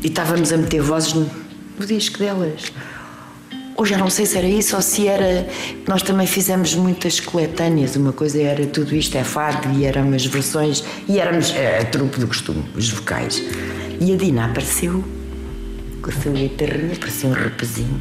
e 0.04 0.08
estávamos 0.08 0.52
a 0.52 0.58
meter 0.58 0.82
vozes 0.82 1.14
no, 1.14 1.32
no 1.80 1.86
disco 1.86 2.20
delas. 2.20 2.74
Ou 3.78 3.86
já 3.86 3.98
não 3.98 4.10
sei 4.10 4.26
se 4.26 4.38
era 4.38 4.48
isso 4.48 4.76
ou 4.76 4.82
se 4.82 5.08
era. 5.08 5.48
Nós 5.88 6.04
também 6.04 6.28
fizemos 6.28 6.76
muitas 6.76 7.18
coletâneas. 7.22 7.96
Uma 7.96 8.12
coisa 8.12 8.42
era 8.42 8.66
tudo 8.66 8.94
isto 8.94 9.18
é 9.18 9.24
fado 9.24 9.70
e 9.72 9.86
eram 9.86 10.14
as 10.14 10.26
versões. 10.26 10.84
E 11.08 11.18
éramos 11.18 11.56
é, 11.56 11.80
a 11.80 11.86
trupe 11.86 12.20
do 12.20 12.28
costume, 12.28 12.66
os 12.76 12.90
vocais. 12.90 13.42
E 14.02 14.12
a 14.12 14.18
Dina 14.18 14.48
apareceu 14.48 15.02
com 16.02 16.10
a 16.10 16.14
sua 16.14 16.32
guitarrinha, 16.32 16.96
parecia 16.96 17.30
um 17.30 17.34
rapazinho. 17.34 18.00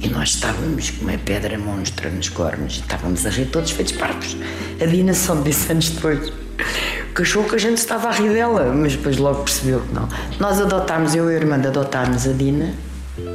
E 0.00 0.08
nós 0.08 0.30
estávamos 0.30 0.90
com 0.90 1.04
uma 1.04 1.18
pedra 1.18 1.58
monstra 1.58 2.10
nos 2.10 2.28
cornos. 2.28 2.74
Estávamos 2.74 3.24
a 3.26 3.30
rir 3.30 3.46
todos 3.46 3.70
feitos 3.70 3.92
parvos. 3.92 4.36
A 4.80 4.86
Dina 4.86 5.14
só 5.14 5.34
me 5.34 5.44
disse 5.44 5.70
anos 5.72 5.90
depois. 5.90 6.32
Achou 7.20 7.42
que 7.42 7.56
a 7.56 7.58
gente 7.58 7.78
estava 7.78 8.08
a 8.08 8.12
rir 8.12 8.32
dela, 8.32 8.72
mas 8.72 8.94
depois 8.94 9.16
logo 9.16 9.42
percebeu 9.42 9.80
que 9.80 9.92
não. 9.92 10.08
Nós 10.38 10.60
adotámos, 10.60 11.16
eu 11.16 11.28
e 11.28 11.34
a 11.34 11.38
irmã 11.38 11.56
adotámos 11.56 12.28
a 12.28 12.32
Dina, 12.32 12.74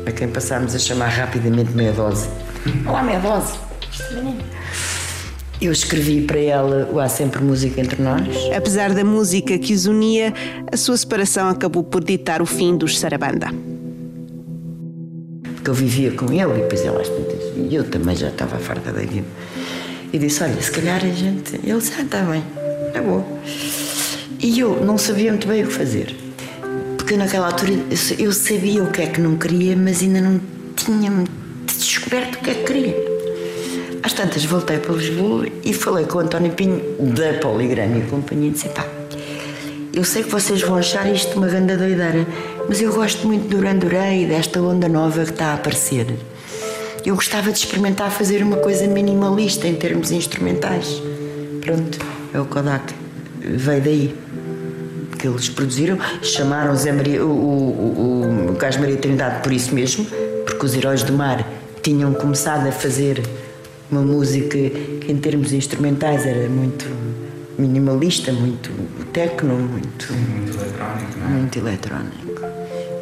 a 0.05 0.12
quem 0.12 0.29
passámos 0.29 0.74
a 0.74 0.79
chamar 0.79 1.10
rapidamente 1.10 1.72
meia 1.72 1.91
dose. 1.91 2.29
Olá, 2.88 3.03
meia 3.03 3.19
dose. 3.19 3.57
Menina. 4.13 4.41
Eu 5.62 5.72
escrevi 5.72 6.22
para 6.22 6.39
ela 6.39 6.89
o 6.91 7.00
Há 7.00 7.07
Sempre 7.07 7.41
Música 7.41 7.79
Entre 7.79 8.01
Nós. 8.01 8.27
Apesar 8.55 8.93
da 8.93 9.03
música 9.03 9.57
que 9.57 9.74
os 9.74 9.86
unia, 9.86 10.33
a 10.72 10.77
sua 10.77 10.98
separação 10.98 11.50
acabou 11.50 11.83
por 11.83 12.03
ditar 12.03 12.41
o 12.41 12.45
fim 12.45 12.75
dos 12.75 13.00
Sarabanda. 13.00 13.48
Porque 15.63 15.70
eu 15.70 15.74
vivia 15.75 16.12
com 16.12 16.25
ele 16.25 16.60
e 16.60 16.62
depois 16.62 16.82
ele 16.82 16.98
às 16.98 17.08
tantas, 17.08 17.41
e 17.55 17.74
eu 17.74 17.86
também 17.86 18.13
já 18.13 18.27
estava 18.27 18.58
farta 18.58 18.91
daquilo. 18.91 19.25
E 20.12 20.20
disse: 20.20 20.43
Olha, 20.43 20.62
se 20.62 20.70
calhar 20.70 20.98
a 20.98 21.08
gente. 21.08 21.55
Ele 21.55 21.72
Ah, 21.72 22.01
está 22.01 22.22
bem, 22.24 22.43
é 22.93 23.00
bom. 23.00 23.39
E 24.41 24.60
eu 24.60 24.84
não 24.84 24.98
sabia 24.98 25.32
muito 25.32 25.48
bem 25.48 25.63
o 25.63 25.67
que 25.67 25.74
fazer, 25.74 26.13
porque 26.98 27.15
naquela 27.15 27.46
altura 27.48 27.72
eu 28.20 28.34
sabia 28.34 28.84
o 28.84 28.91
que 28.91 29.03
é 29.03 29.05
que 29.05 29.22
não 29.22 29.38
queria, 29.38 29.74
mas 29.77 30.01
ainda 30.01 30.20
não 30.20 30.41
tinha 30.75 31.10
descoberto 31.65 32.36
o 32.36 32.39
que 32.39 32.50
é 32.50 32.53
que 32.55 32.63
queria. 32.65 33.13
Às 34.03 34.12
tantas 34.12 34.43
voltei 34.43 34.79
para 34.79 34.93
Lisboa 34.93 35.48
e 35.63 35.74
falei 35.74 36.05
com 36.05 36.17
o 36.17 36.22
António 36.22 36.51
Pinho 36.51 36.82
da 37.00 37.39
Poligrama 37.39 38.00
e 38.00 38.01
Companhia 38.01 38.50
e 38.50 38.51
disse: 38.51 38.67
Pá, 38.67 38.86
eu 39.93 40.03
sei 40.03 40.24
que 40.24 40.29
vocês 40.29 40.62
vão 40.62 40.75
achar 40.75 41.10
isto 41.10 41.38
uma 41.38 41.48
grande 41.48 41.77
doideira, 41.77 42.27
mas 42.67 42.82
eu 42.82 42.93
gosto 42.93 43.27
muito 43.27 43.48
do 43.48 43.58
Duran 43.58 44.13
e 44.15 44.25
desta 44.25 44.62
onda 44.62 44.88
nova 44.88 45.24
que 45.24 45.32
está 45.32 45.48
a 45.48 45.53
aparecer. 45.55 46.08
Eu 47.05 47.15
gostava 47.15 47.51
de 47.51 47.58
experimentar 47.58 48.10
fazer 48.12 48.41
uma 48.41 48.58
coisa 48.58 48.88
minimalista 48.88 49.67
em 49.67 49.75
termos 49.75 50.12
instrumentais. 50.12 51.01
Pronto, 51.62 52.00
é 52.34 52.39
o 52.39 52.46
Kodak. 52.46 52.93
Veio 53.39 53.82
daí. 53.82 54.15
Que 55.20 55.27
eles 55.27 55.48
produziram, 55.50 55.98
chamaram 56.22 56.75
Zé 56.75 56.91
Maria, 56.91 57.25
o, 57.25 57.29
o, 57.29 58.48
o, 58.50 58.51
o 58.51 58.55
Carlos 58.55 58.79
Maria 58.79 58.98
Trindade 58.98 59.41
por 59.41 59.53
isso 59.53 59.74
mesmo, 59.74 60.05
porque 60.46 60.65
os 60.65 60.75
Heróis 60.75 61.03
do 61.03 61.13
Mar 61.13 61.48
tinham 61.82 62.13
começado 62.13 62.67
a 62.67 62.72
fazer 62.72 63.22
uma 63.89 64.01
música 64.01 64.58
que 64.58 65.05
em 65.12 65.17
termos 65.17 65.53
instrumentais 65.53 66.25
era 66.25 66.50
muito 66.50 66.86
minimalista, 67.57 68.31
muito 68.31 68.69
techno, 69.12 69.55
muito, 69.55 70.13
muito 70.13 70.57
eletrónico. 70.57 71.19
Muito 71.29 71.60
eletrónico. 71.60 72.41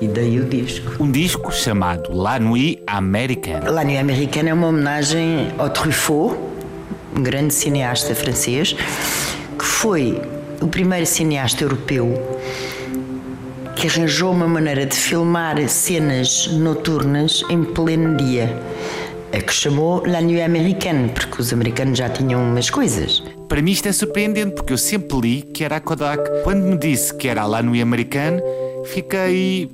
E 0.02 0.08
daí 0.08 0.40
o 0.40 0.46
disco. 0.46 1.04
Um 1.04 1.12
disco 1.12 1.52
chamado 1.52 2.12
La 2.14 2.40
Nuit 2.40 2.82
Americana. 2.88 3.70
La 3.70 3.84
Nuit 3.84 3.98
Americana 3.98 4.50
é 4.50 4.54
uma 4.54 4.68
homenagem 4.68 5.52
ao 5.58 5.70
Truffaut, 5.70 6.38
um 7.16 7.22
grande 7.22 7.54
cineasta 7.54 8.16
francês, 8.16 8.76
que 9.58 9.66
foi 9.66 10.20
o 10.60 10.68
primeiro 10.68 11.06
cineasta 11.06 11.64
europeu 11.64 12.40
que 13.82 13.88
arranjou 13.88 14.32
uma 14.32 14.48
maneira 14.48 14.86
de 14.86 14.96
filmar 14.96 15.58
cenas 15.68 16.48
noturnas 16.52 17.44
em 17.50 17.64
pleno 17.64 18.16
dia. 18.16 18.56
A 19.34 19.42
que 19.42 19.52
chamou 19.52 20.04
La 20.06 20.22
Nuit 20.22 20.42
Americana, 20.42 21.08
porque 21.08 21.42
os 21.42 21.52
americanos 21.52 21.98
já 21.98 22.08
tinham 22.08 22.44
umas 22.44 22.70
coisas. 22.70 23.21
Para 23.52 23.62
mim 23.62 23.72
isto 23.72 23.90
é 23.90 23.92
surpreendente 23.92 24.56
porque 24.56 24.72
eu 24.72 24.78
sempre 24.78 25.20
li 25.20 25.42
que 25.42 25.66
era 25.66 25.76
a 25.76 25.82
Kodak. 25.82 26.24
Quando 26.42 26.64
me 26.64 26.78
disse 26.78 27.14
que 27.14 27.28
era 27.28 27.42
a 27.42 27.46
La 27.46 27.62
Nuit 27.62 27.82
Americana, 27.82 28.42
fiquei 28.86 29.70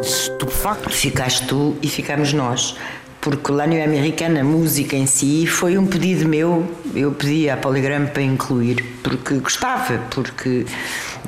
estupefacto. 0.00 0.90
Ficaste 0.90 1.46
tu 1.46 1.76
e 1.80 1.86
ficámos 1.86 2.32
nós. 2.32 2.76
porque 3.20 3.52
lá 3.52 3.64
no 3.64 3.80
americano 3.80 4.40
a 4.40 4.42
música 4.42 4.96
em 4.96 5.06
si 5.06 5.46
foi 5.46 5.78
um 5.78 5.86
pedido 5.86 6.28
meu. 6.28 6.68
Eu 6.96 7.12
pedi 7.12 7.48
à 7.48 7.56
Poligram 7.56 8.06
para 8.06 8.22
incluir, 8.22 8.84
porque 9.04 9.34
gostava, 9.36 9.98
porque 10.10 10.66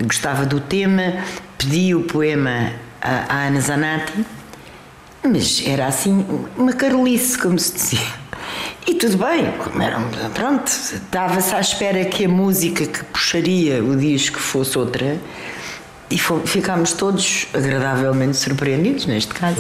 gostava 0.03 0.45
do 0.45 0.59
tema, 0.59 1.23
pedi 1.57 1.95
o 1.95 2.03
poema 2.03 2.73
à 3.01 3.47
Ana 3.47 3.61
Zanatti, 3.61 4.27
mas 5.23 5.63
era 5.65 5.87
assim 5.87 6.27
uma 6.57 6.73
carolice, 6.73 7.39
como 7.39 7.57
se 7.57 7.73
dizia. 7.73 8.24
E 8.87 8.95
tudo 8.95 9.17
bem, 9.17 9.51
como 9.59 9.83
era, 9.83 9.99
pronto, 10.35 10.67
estava-se 10.67 11.55
à 11.55 11.61
espera 11.61 12.05
que 12.05 12.27
a 12.27 12.29
música 12.29 12.87
que 12.87 13.03
puxaria 13.05 13.83
o 13.83 13.97
disco 13.97 14.39
fosse 14.39 14.79
outra 14.79 15.19
e 16.11 16.19
ficámos 16.19 16.93
todos 16.93 17.49
agradavelmente 17.55 18.37
surpreendidos 18.37 19.07
neste 19.07 19.33
caso. 19.33 19.57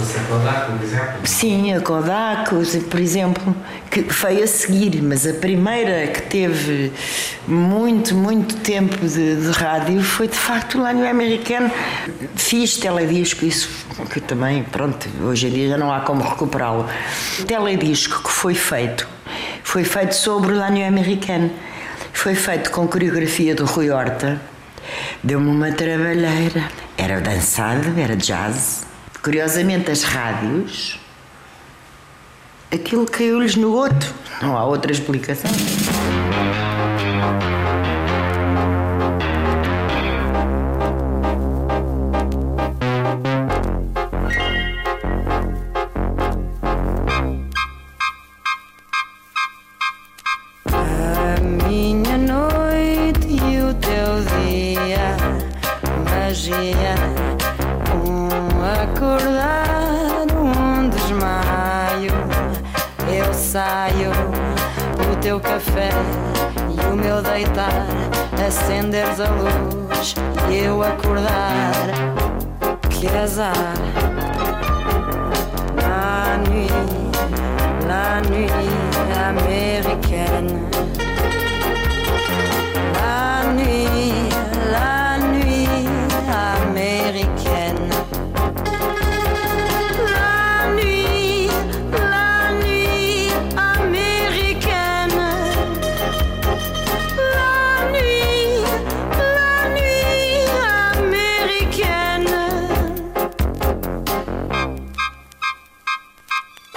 Sim, 1.25 1.73
a 1.73 1.81
Kodak, 1.81 2.50
por 2.90 3.00
exemplo, 3.00 3.57
que 3.90 4.02
veio 4.02 4.45
a 4.45 4.47
seguir, 4.47 5.02
mas 5.02 5.26
a 5.26 5.33
primeira 5.33 6.07
que 6.09 6.23
teve 6.23 6.93
muito, 7.49 8.14
muito 8.14 8.57
tempo 8.57 9.07
de, 9.07 9.37
de 9.37 9.50
rádio 9.52 10.02
foi 10.02 10.28
de 10.28 10.37
facto 10.37 10.78
lá 10.78 10.93
no 10.93 11.09
americano. 11.09 11.71
Fiz 12.37 12.76
teledisco, 12.76 13.45
isso 13.45 13.69
que 14.11 14.21
também, 14.21 14.62
pronto, 14.64 15.09
hoje 15.25 15.49
em 15.49 15.50
dia 15.50 15.71
já 15.71 15.78
não 15.78 15.93
há 15.93 16.00
como 16.00 16.23
recuperá-lo. 16.23 16.87
Teledisco 17.47 18.23
que 18.23 18.31
foi 18.31 18.54
feito, 18.54 19.09
foi 19.75 19.83
feito 19.83 20.14
sobre 20.14 20.52
o 20.52 20.57
Lânio 20.57 20.87
americano. 20.87 21.50
Foi 22.12 22.37
feito 22.37 22.71
com 22.71 22.87
coreografia 22.87 23.57
do 23.57 23.64
Rui 23.64 23.90
Horta. 23.90 24.40
Deu-me 25.21 25.49
uma 25.49 25.73
trabalheira. 25.73 26.71
Era 26.97 27.21
dançado, 27.21 27.93
era 27.99 28.14
jazz. 28.14 28.87
Curiosamente, 29.21 29.90
as 29.90 30.04
rádios, 30.04 31.00
aquilo 32.73 33.04
caiu-lhes 33.04 33.57
no 33.57 33.73
outro. 33.73 34.14
Não 34.40 34.57
há 34.57 34.64
outra 34.64 34.93
explicação. 34.93 35.50
A 69.21 69.28
luz 69.28 70.14
e 70.50 70.64
eu 70.64 70.83
acordar. 70.83 71.73
Que 72.90 73.09
azar, 73.09 73.54
la 75.76 76.37
nuit, 76.38 76.73
la 77.87 78.21
nuit 78.23 78.50
américaine. 79.28 80.83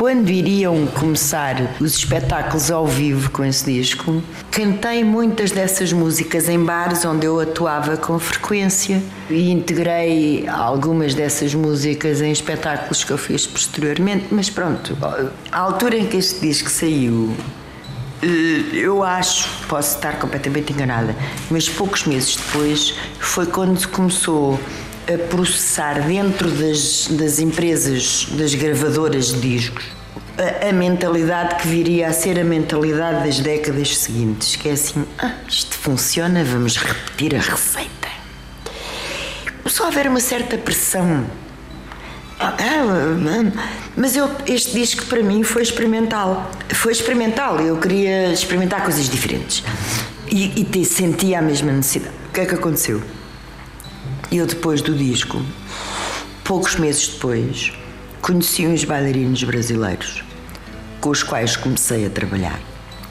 Quando 0.07 0.29
iriam 0.29 0.87
começar 0.87 1.75
os 1.81 1.97
espetáculos 1.97 2.71
ao 2.71 2.87
vivo 2.87 3.29
com 3.29 3.43
esse 3.43 3.65
disco, 3.65 4.23
cantei 4.49 5.03
muitas 5.03 5.51
dessas 5.51 5.91
músicas 5.91 6.47
em 6.47 6.63
bares 6.63 7.03
onde 7.03 7.25
eu 7.25 7.37
atuava 7.41 7.97
com 7.97 8.17
frequência 8.17 9.03
e 9.29 9.51
integrei 9.51 10.47
algumas 10.47 11.13
dessas 11.13 11.53
músicas 11.53 12.21
em 12.21 12.31
espetáculos 12.31 13.03
que 13.03 13.11
eu 13.11 13.17
fiz 13.17 13.45
posteriormente. 13.45 14.27
Mas 14.31 14.49
pronto, 14.49 14.97
à 15.51 15.59
altura 15.59 15.97
em 15.97 16.07
que 16.07 16.15
este 16.15 16.39
disco 16.39 16.69
saiu, 16.69 17.35
eh, 18.23 18.77
eu 18.77 19.03
acho, 19.03 19.49
posso 19.67 19.97
estar 19.97 20.17
completamente 20.19 20.71
enganada, 20.71 21.13
mas 21.51 21.67
poucos 21.67 22.05
meses 22.05 22.37
depois 22.37 22.95
foi 23.19 23.45
quando 23.45 23.77
se 23.77 23.87
começou 23.89 24.57
a 25.13 25.17
processar 25.27 26.01
dentro 26.07 26.49
das, 26.49 27.07
das 27.11 27.39
empresas, 27.39 28.27
das 28.37 28.55
gravadoras 28.55 29.33
de 29.33 29.39
discos, 29.39 29.96
a, 30.37 30.69
a 30.69 30.73
mentalidade 30.73 31.55
que 31.55 31.67
viria 31.67 32.07
a 32.07 32.13
ser 32.13 32.39
a 32.39 32.43
mentalidade 32.43 33.25
das 33.25 33.39
décadas 33.39 33.97
seguintes, 33.97 34.55
que 34.55 34.69
é 34.69 34.73
assim, 34.73 35.05
ah, 35.19 35.33
isto 35.47 35.75
funciona, 35.75 36.43
vamos 36.43 36.77
repetir 36.77 37.35
a 37.35 37.39
receita. 37.39 38.07
Só 39.65 39.87
haver 39.87 40.07
uma 40.07 40.19
certa 40.19 40.57
pressão 40.57 41.25
ah, 42.39 42.55
mas 43.95 44.15
eu, 44.15 44.29
este 44.45 44.73
disco 44.73 45.05
para 45.05 45.23
mim 45.23 45.41
foi 45.43 45.63
experimental. 45.63 46.51
Foi 46.69 46.91
experimental. 46.91 47.59
Eu 47.59 47.77
queria 47.77 48.31
experimentar 48.31 48.83
coisas 48.83 49.09
diferentes. 49.09 49.63
E, 50.29 50.61
e 50.61 50.63
te- 50.63 50.85
sentia 50.85 51.39
a 51.39 51.41
mesma 51.41 51.71
necessidade. 51.71 52.13
O 52.29 52.33
que 52.33 52.41
é 52.41 52.45
que 52.45 52.53
aconteceu? 52.53 53.01
Eu, 54.31 54.45
depois 54.45 54.81
do 54.81 54.93
disco, 54.93 55.41
poucos 56.43 56.75
meses 56.75 57.07
depois, 57.07 57.71
conheci 58.27 58.67
uns 58.67 58.83
bailarinos 58.83 59.41
brasileiros 59.45 60.21
com 60.99 61.11
os 61.11 61.23
quais 61.23 61.55
comecei 61.55 62.05
a 62.05 62.09
trabalhar. 62.09 62.59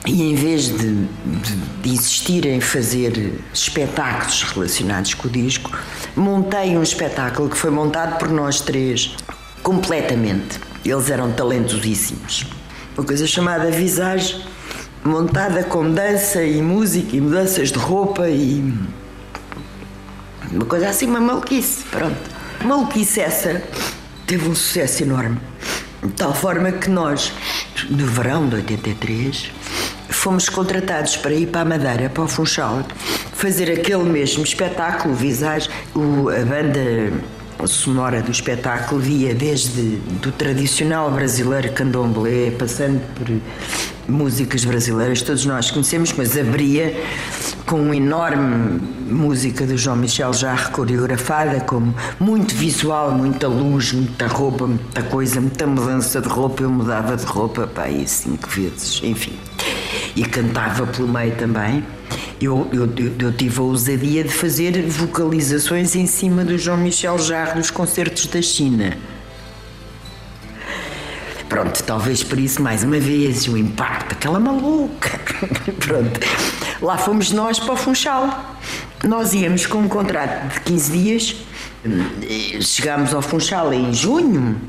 E 0.05 0.21
em 0.21 0.35
vez 0.35 0.67
de, 0.67 1.05
de, 1.05 1.55
de 1.81 1.89
insistir 1.89 2.45
em 2.45 2.61
fazer 2.61 3.41
espetáculos 3.51 4.43
relacionados 4.43 5.15
com 5.15 5.27
o 5.27 5.31
disco, 5.31 5.75
montei 6.15 6.77
um 6.77 6.83
espetáculo 6.83 7.49
que 7.49 7.57
foi 7.57 7.71
montado 7.71 8.19
por 8.19 8.29
nós 8.29 8.61
três 8.61 9.15
completamente. 9.63 10.59
Eles 10.85 11.09
eram 11.09 11.31
talentosíssimos. 11.31 12.45
Uma 12.95 13.03
coisa 13.03 13.25
chamada 13.25 13.71
Visage, 13.71 14.45
montada 15.03 15.63
com 15.63 15.91
dança 15.91 16.43
e 16.43 16.61
música 16.61 17.15
e 17.15 17.21
mudanças 17.21 17.71
de 17.71 17.79
roupa 17.79 18.29
e. 18.29 18.71
Uma 20.51 20.65
coisa 20.65 20.89
assim, 20.89 21.07
uma 21.07 21.19
maluquice, 21.19 21.83
pronto. 21.85 22.37
Maluquice 22.63 23.19
essa 23.19 23.63
teve 24.27 24.47
um 24.47 24.53
sucesso 24.53 25.03
enorme. 25.03 25.39
De 26.03 26.11
tal 26.11 26.33
forma 26.33 26.71
que 26.71 26.89
nós, 26.89 27.31
no 27.89 28.05
verão 28.05 28.47
de 28.47 28.57
83, 28.57 29.51
fomos 30.09 30.49
contratados 30.49 31.15
para 31.17 31.33
ir 31.33 31.47
para 31.47 31.61
a 31.61 31.65
Madeira, 31.65 32.09
para 32.09 32.23
o 32.23 32.27
Funchal, 32.27 32.85
fazer 33.33 33.71
aquele 33.71 34.03
mesmo 34.03 34.43
espetáculo, 34.43 35.15
Visage. 35.15 35.69
O, 35.95 36.29
a 36.29 36.45
banda 36.45 37.11
sonora 37.65 38.21
do 38.21 38.29
espetáculo 38.29 39.01
via 39.01 39.33
desde 39.33 39.97
do 40.21 40.31
tradicional 40.31 41.09
brasileiro 41.09 41.71
candomblé, 41.71 42.51
passando 42.51 43.01
por 43.15 43.27
músicas 44.07 44.63
brasileiras, 44.63 45.21
todos 45.21 45.45
nós 45.45 45.71
conhecemos, 45.71 46.13
mas 46.13 46.37
abria 46.37 46.95
com 47.65 47.81
uma 47.81 47.95
enorme 47.95 48.79
música 49.09 49.65
do 49.65 49.77
João 49.77 49.97
Michel 49.97 50.31
Jarre 50.33 50.71
coreografada, 50.71 51.59
como 51.61 51.93
muito 52.19 52.55
visual, 52.55 53.11
muita 53.11 53.47
luz, 53.47 53.91
muita 53.91 54.27
roupa, 54.27 54.67
muita 54.67 55.03
coisa, 55.03 55.41
muita 55.41 55.67
mudança 55.67 56.21
de 56.21 56.27
roupa. 56.27 56.63
Eu 56.63 56.69
mudava 56.69 57.17
de 57.17 57.25
roupa 57.25 57.67
para 57.67 57.83
aí 57.83 58.07
cinco 58.07 58.47
vezes, 58.49 59.01
enfim. 59.03 59.33
E 60.17 60.25
cantava 60.25 60.87
pelo 60.87 61.07
meio 61.07 61.35
também. 61.35 61.85
Eu, 62.41 62.67
eu, 62.73 62.89
eu, 63.19 63.31
tive 63.31 63.59
a 63.59 63.61
ousadia 63.61 64.23
de 64.23 64.33
fazer 64.33 64.81
vocalizações 64.87 65.95
em 65.95 66.07
cima 66.07 66.43
do 66.43 66.57
João 66.57 66.77
Michel 66.77 67.19
Jarre 67.19 67.59
nos 67.59 67.69
concertos 67.69 68.25
da 68.25 68.41
China. 68.41 68.97
Pronto, 71.47 71.83
talvez 71.83 72.23
por 72.23 72.39
isso, 72.39 72.63
mais 72.63 72.83
uma 72.83 72.99
vez, 72.99 73.47
o 73.47 73.55
impacto, 73.55 74.13
aquela 74.13 74.39
maluca. 74.39 75.19
Pronto. 75.85 76.19
Lá 76.81 76.97
fomos 76.97 77.31
nós 77.31 77.59
para 77.59 77.73
o 77.73 77.77
Funchal. 77.77 78.57
Nós 79.03 79.33
íamos 79.33 79.67
com 79.67 79.77
um 79.77 79.87
contrato 79.87 80.51
de 80.51 80.61
15 80.61 80.91
dias. 80.91 81.35
Chegámos 82.59 83.13
ao 83.13 83.21
Funchal 83.21 83.71
em 83.71 83.93
junho. 83.93 84.59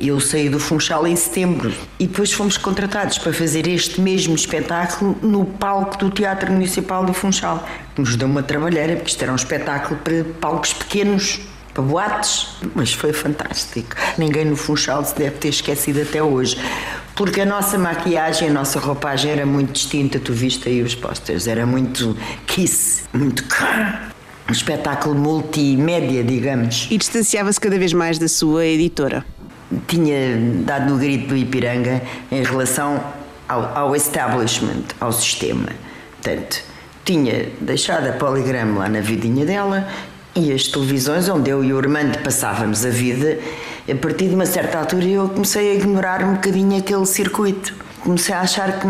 Eu 0.00 0.18
saí 0.18 0.48
do 0.48 0.58
Funchal 0.58 1.06
em 1.06 1.14
setembro. 1.14 1.72
E 1.98 2.06
depois 2.06 2.32
fomos 2.32 2.56
contratados 2.56 3.18
para 3.18 3.34
fazer 3.34 3.66
este 3.66 4.00
mesmo 4.00 4.34
espetáculo 4.34 5.14
no 5.20 5.44
palco 5.44 5.98
do 5.98 6.10
Teatro 6.10 6.50
Municipal 6.50 7.04
do 7.04 7.12
Funchal. 7.12 7.68
Que 7.94 8.00
nos 8.00 8.16
deu 8.16 8.26
uma 8.26 8.42
trabalheira, 8.42 8.96
porque 8.96 9.10
isto 9.10 9.22
era 9.22 9.30
um 9.30 9.36
espetáculo 9.36 10.00
para 10.00 10.24
palcos 10.40 10.72
pequenos 10.72 11.40
para 11.74 11.82
boates, 11.82 12.48
mas 12.74 12.92
foi 12.94 13.12
fantástico. 13.12 13.94
Ninguém 14.16 14.46
no 14.46 14.56
Funchal 14.56 15.04
se 15.04 15.14
deve 15.14 15.36
ter 15.36 15.48
esquecido 15.48 16.00
até 16.02 16.22
hoje, 16.22 16.56
Porque 17.14 17.42
a 17.42 17.44
nossa 17.44 17.76
maquiagem, 17.76 18.48
a 18.48 18.52
nossa 18.52 18.78
roupagem 18.78 19.30
era 19.30 19.44
muito 19.44 19.72
distinta, 19.72 20.18
tu 20.18 20.32
viste 20.32 20.66
aí 20.70 20.80
os 20.80 20.94
posters, 20.94 21.46
era 21.46 21.66
muito 21.66 22.16
kiss, 22.46 23.02
muito 23.12 23.44
um 24.48 24.52
espetáculo 24.52 25.14
multimédia, 25.14 26.24
digamos. 26.24 26.88
E 26.90 26.96
distanciava-se 26.96 27.60
cada 27.60 27.78
vez 27.78 27.92
mais 27.92 28.18
da 28.18 28.26
sua 28.26 28.64
editora. 28.64 29.24
Tinha 29.86 30.36
dado 30.64 30.92
no 30.92 30.98
grito 30.98 31.28
do 31.28 31.36
Ipiranga 31.36 32.02
em 32.30 32.42
relação 32.42 33.00
ao, 33.48 33.76
ao 33.76 33.96
establishment, 33.96 34.84
ao 35.00 35.12
sistema. 35.12 35.68
Portanto, 36.20 36.62
tinha 37.04 37.48
deixado 37.60 38.08
a 38.08 38.12
Poligram 38.12 38.76
lá 38.76 38.88
na 38.88 39.00
vidinha 39.00 39.44
dela 39.46 39.88
e 40.34 40.52
as 40.52 40.64
televisões 40.64 41.28
onde 41.28 41.50
eu 41.50 41.64
e 41.64 41.72
o 41.72 41.78
Armando 41.78 42.18
passávamos 42.18 42.84
a 42.84 42.90
vida, 42.90 43.38
a 43.90 43.94
partir 43.96 44.28
de 44.28 44.34
uma 44.34 44.46
certa 44.46 44.78
altura 44.78 45.04
eu 45.04 45.28
comecei 45.28 45.72
a 45.72 45.74
ignorar 45.74 46.22
um 46.22 46.34
bocadinho 46.34 46.78
aquele 46.78 47.06
circuito. 47.06 47.74
Comecei 48.00 48.34
a 48.34 48.40
achar 48.40 48.78
que 48.78 48.86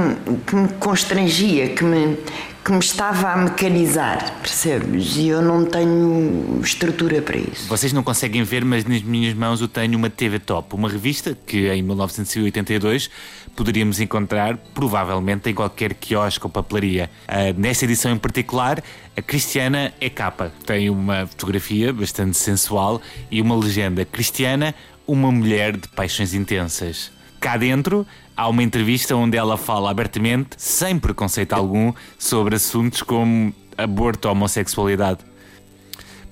que 0.46 0.54
me 0.54 0.68
constrangia, 0.78 1.70
que 1.70 1.82
me, 1.82 2.16
que 2.64 2.72
me 2.72 2.78
estava 2.78 3.32
a 3.32 3.36
mecanizar, 3.36 4.34
percebes? 4.40 5.16
E 5.16 5.28
eu 5.28 5.40
não 5.40 5.64
tenho 5.64 6.60
estrutura 6.62 7.22
para 7.22 7.38
isso. 7.38 7.68
Vocês 7.68 7.92
não 7.92 8.02
conseguem 8.02 8.42
ver, 8.42 8.64
mas 8.64 8.84
nas 8.84 9.02
minhas 9.02 9.34
mãos 9.34 9.60
eu 9.60 9.68
tenho 9.68 9.96
uma 9.96 10.10
TV 10.10 10.38
Top, 10.38 10.74
uma 10.74 10.88
revista 10.88 11.36
que 11.46 11.68
em 11.68 11.82
1982 11.82 13.10
poderíamos 13.56 14.00
encontrar 14.00 14.56
provavelmente 14.74 15.50
em 15.50 15.54
qualquer 15.54 15.94
quiosque 15.94 16.44
ou 16.44 16.50
papelaria. 16.50 17.10
Ah, 17.26 17.52
nesta 17.56 17.84
edição 17.84 18.12
em 18.12 18.18
particular, 18.18 18.82
a 19.16 19.22
Cristiana 19.22 19.92
é 20.00 20.10
capa. 20.10 20.52
Tem 20.66 20.90
uma 20.90 21.26
fotografia 21.26 21.92
bastante 21.92 22.36
sensual 22.36 23.00
e 23.30 23.40
uma 23.40 23.56
legenda 23.56 24.04
Cristiana, 24.04 24.74
uma 25.06 25.32
mulher 25.32 25.76
de 25.76 25.88
paixões 25.88 26.34
intensas. 26.34 27.10
Cá 27.40 27.56
dentro 27.56 28.06
há 28.40 28.48
uma 28.48 28.62
entrevista 28.62 29.14
onde 29.14 29.36
ela 29.36 29.58
fala 29.58 29.90
abertamente, 29.90 30.52
sem 30.56 30.98
preconceito 30.98 31.52
algum, 31.52 31.92
sobre 32.18 32.56
assuntos 32.56 33.02
como 33.02 33.54
aborto 33.76 34.28
ou 34.28 34.32
homossexualidade. 34.32 35.18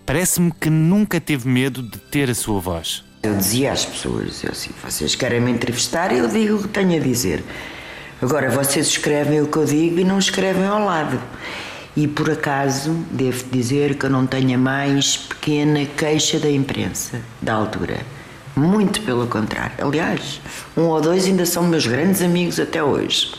Parece-me 0.07 0.51
que 0.51 0.71
nunca 0.71 1.21
teve 1.21 1.47
medo 1.47 1.83
de 1.83 1.99
ter 1.99 2.31
a 2.31 2.35
sua 2.35 2.61
voz. 2.61 3.05
Eu 3.23 3.37
dizia 3.37 3.73
às 3.73 3.85
pessoas, 3.85 4.42
eu 4.42 4.53
assim, 4.53 4.71
vocês 4.83 5.14
querem 5.14 5.38
me 5.38 5.51
entrevistar, 5.51 6.11
eu 6.11 6.27
digo 6.29 6.57
o 6.57 6.62
que 6.62 6.68
tenho 6.68 6.99
a 6.99 7.05
dizer. 7.05 7.44
Agora, 8.23 8.49
vocês 8.49 8.87
escrevem 8.87 9.42
o 9.42 9.47
que 9.47 9.59
eu 9.59 9.66
digo 9.66 10.01
e 10.01 10.05
não 10.05 10.18
escrevem 10.18 10.64
ao 10.64 10.83
lado. 10.83 11.21
E 11.94 12.09
por 12.09 12.31
acaso, 12.31 12.90
devo 13.11 13.44
dizer 13.51 13.99
que 13.99 14.07
eu 14.07 14.11
não 14.11 14.27
tenho 14.27 14.55
a 14.55 14.59
mais 14.59 15.18
pequena 15.18 15.85
queixa 15.85 16.38
da 16.38 16.51
imprensa 16.51 17.21
da 17.42 17.53
altura. 17.53 17.99
Muito 18.59 19.03
pelo 19.03 19.29
contrário. 19.29 19.73
Aliás, 19.79 20.40
um 20.77 20.83
ou 20.83 21.01
dois 21.01 21.27
ainda 21.27 21.47
são 21.47 21.62
meus 21.62 21.87
grandes 21.87 22.21
amigos 22.21 22.59
até 22.59 22.83
hoje. 22.83 23.33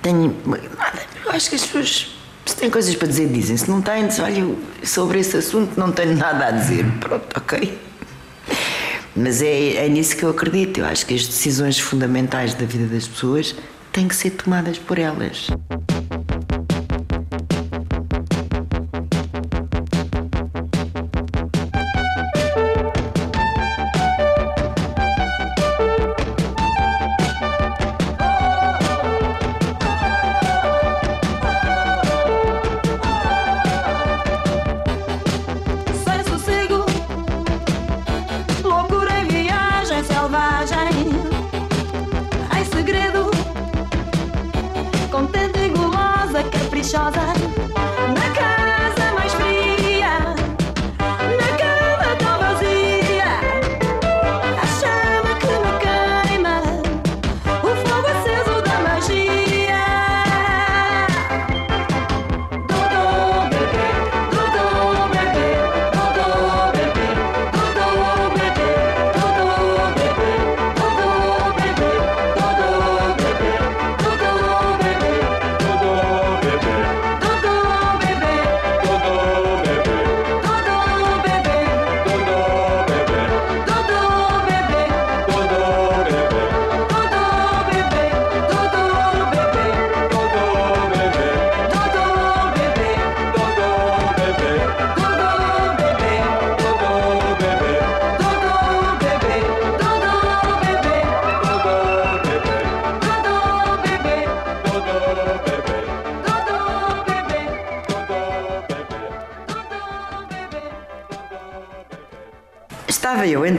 Tenho. 0.00 0.34
Nada, 0.46 1.02
eu 1.22 1.30
acho 1.30 1.50
que 1.50 1.56
as 1.56 1.66
pessoas. 1.66 2.16
Se 2.46 2.56
têm 2.56 2.70
coisas 2.70 2.94
para 2.96 3.08
dizer, 3.08 3.28
dizem. 3.28 3.58
Se 3.58 3.68
não 3.68 3.82
têm, 3.82 4.06
dizem, 4.06 4.24
olha, 4.24 4.56
sobre 4.82 5.18
esse 5.18 5.36
assunto 5.36 5.78
não 5.78 5.92
tenho 5.92 6.16
nada 6.16 6.46
a 6.46 6.50
dizer. 6.50 6.86
Pronto, 6.98 7.26
ok. 7.36 7.78
Mas 9.14 9.42
é, 9.42 9.84
é 9.84 9.88
nisso 9.88 10.16
que 10.16 10.24
eu 10.24 10.30
acredito. 10.30 10.80
Eu 10.80 10.86
acho 10.86 11.04
que 11.04 11.14
as 11.14 11.26
decisões 11.26 11.78
fundamentais 11.78 12.54
da 12.54 12.64
vida 12.64 12.86
das 12.86 13.06
pessoas 13.06 13.54
têm 13.92 14.08
que 14.08 14.16
ser 14.16 14.30
tomadas 14.30 14.78
por 14.78 14.98
elas. 14.98 15.48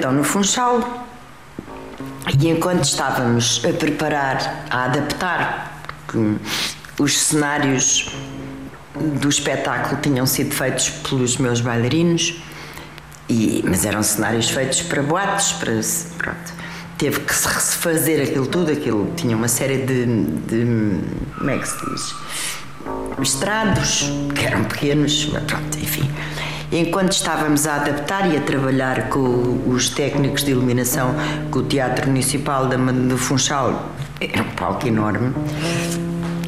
Então 0.06 0.13
no 0.13 0.24
Funchal 0.24 1.08
e 2.39 2.48
enquanto 2.48 2.84
estávamos 2.84 3.60
a 3.68 3.74
preparar, 3.74 4.68
a 4.70 4.84
adaptar, 4.84 5.82
os 7.00 7.18
cenários 7.18 8.15
do 9.20 9.28
espetáculo 9.28 10.00
tinham 10.02 10.28
sido 10.28 10.54
feitos 10.54 10.89
pelos 10.89 11.38
meus 11.38 11.60
bailarinos, 11.60 12.39
e, 13.28 13.63
mas 13.68 13.84
eram 13.84 14.04
cenários 14.04 14.48
feitos 14.48 14.84
para 14.84 15.02
boates, 15.02 15.54
para, 15.54 15.74
pronto. 16.20 16.54
Teve 17.00 17.22
que 17.22 17.34
se 17.34 17.48
refazer 17.48 18.30
aquilo 18.30 18.46
tudo, 18.46 18.72
aquilo 18.72 19.12
tinha 19.15 19.36
uma 19.36 19.48
série 19.48 19.88
de, 19.88 20.06
de 20.06 21.02
como 21.36 21.50
é 21.50 21.58
que 21.58 21.68
se 21.68 21.78
diz? 21.89 22.15
estrados, 23.24 24.12
que 24.36 24.46
eram 24.46 24.65
pequenos, 24.65 25.30
mas 25.34 25.44
pronto, 25.46 25.80
enfim. 25.80 26.08
Enquanto 26.78 27.14
estávamos 27.14 27.66
a 27.68 27.76
adaptar 27.76 28.30
e 28.30 28.36
a 28.36 28.42
trabalhar 28.42 29.08
com 29.08 29.64
os 29.66 29.90
técnicos 29.90 30.44
de 30.44 30.52
iluminação, 30.52 31.16
com 31.50 31.60
o 31.60 31.64
Teatro 31.64 32.08
Municipal 32.08 32.68
do 32.68 33.18
Funchal, 33.18 33.92
era 34.20 34.44
um 34.44 34.50
palco 34.58 34.86
enorme, 34.86 35.34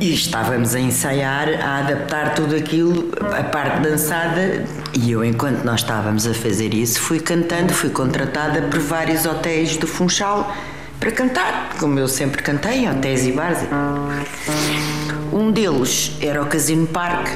e 0.02 0.14
estávamos 0.14 0.76
a 0.76 0.82
ensaiar, 0.82 1.48
a 1.64 1.78
adaptar 1.78 2.36
tudo 2.36 2.58
aquilo, 2.58 3.10
a 3.40 3.42
parte 3.42 3.80
dançada, 3.80 4.66
e 4.94 5.12
eu, 5.12 5.24
enquanto 5.24 5.64
nós 5.64 5.80
estávamos 5.80 6.28
a 6.28 6.34
fazer 6.34 6.74
isso, 6.74 7.00
fui 7.00 7.22
cantando, 7.22 7.74
fui 7.74 7.90
contratada 7.90 8.64
por 8.64 8.80
vários 8.82 9.26
hotéis 9.26 9.78
do 9.78 9.88
Funchal 9.88 10.54
para 11.00 11.12
cantar, 11.12 11.70
como 11.80 11.98
eu 12.00 12.08
sempre 12.10 12.44
cantei, 12.44 12.86
hotéis 12.86 13.26
e 13.26 13.32
bares. 13.32 13.60
Um 15.32 15.52
deles 15.52 16.18
era 16.20 16.42
o 16.42 16.48
Casino 16.48 16.86
Park, 16.86 17.30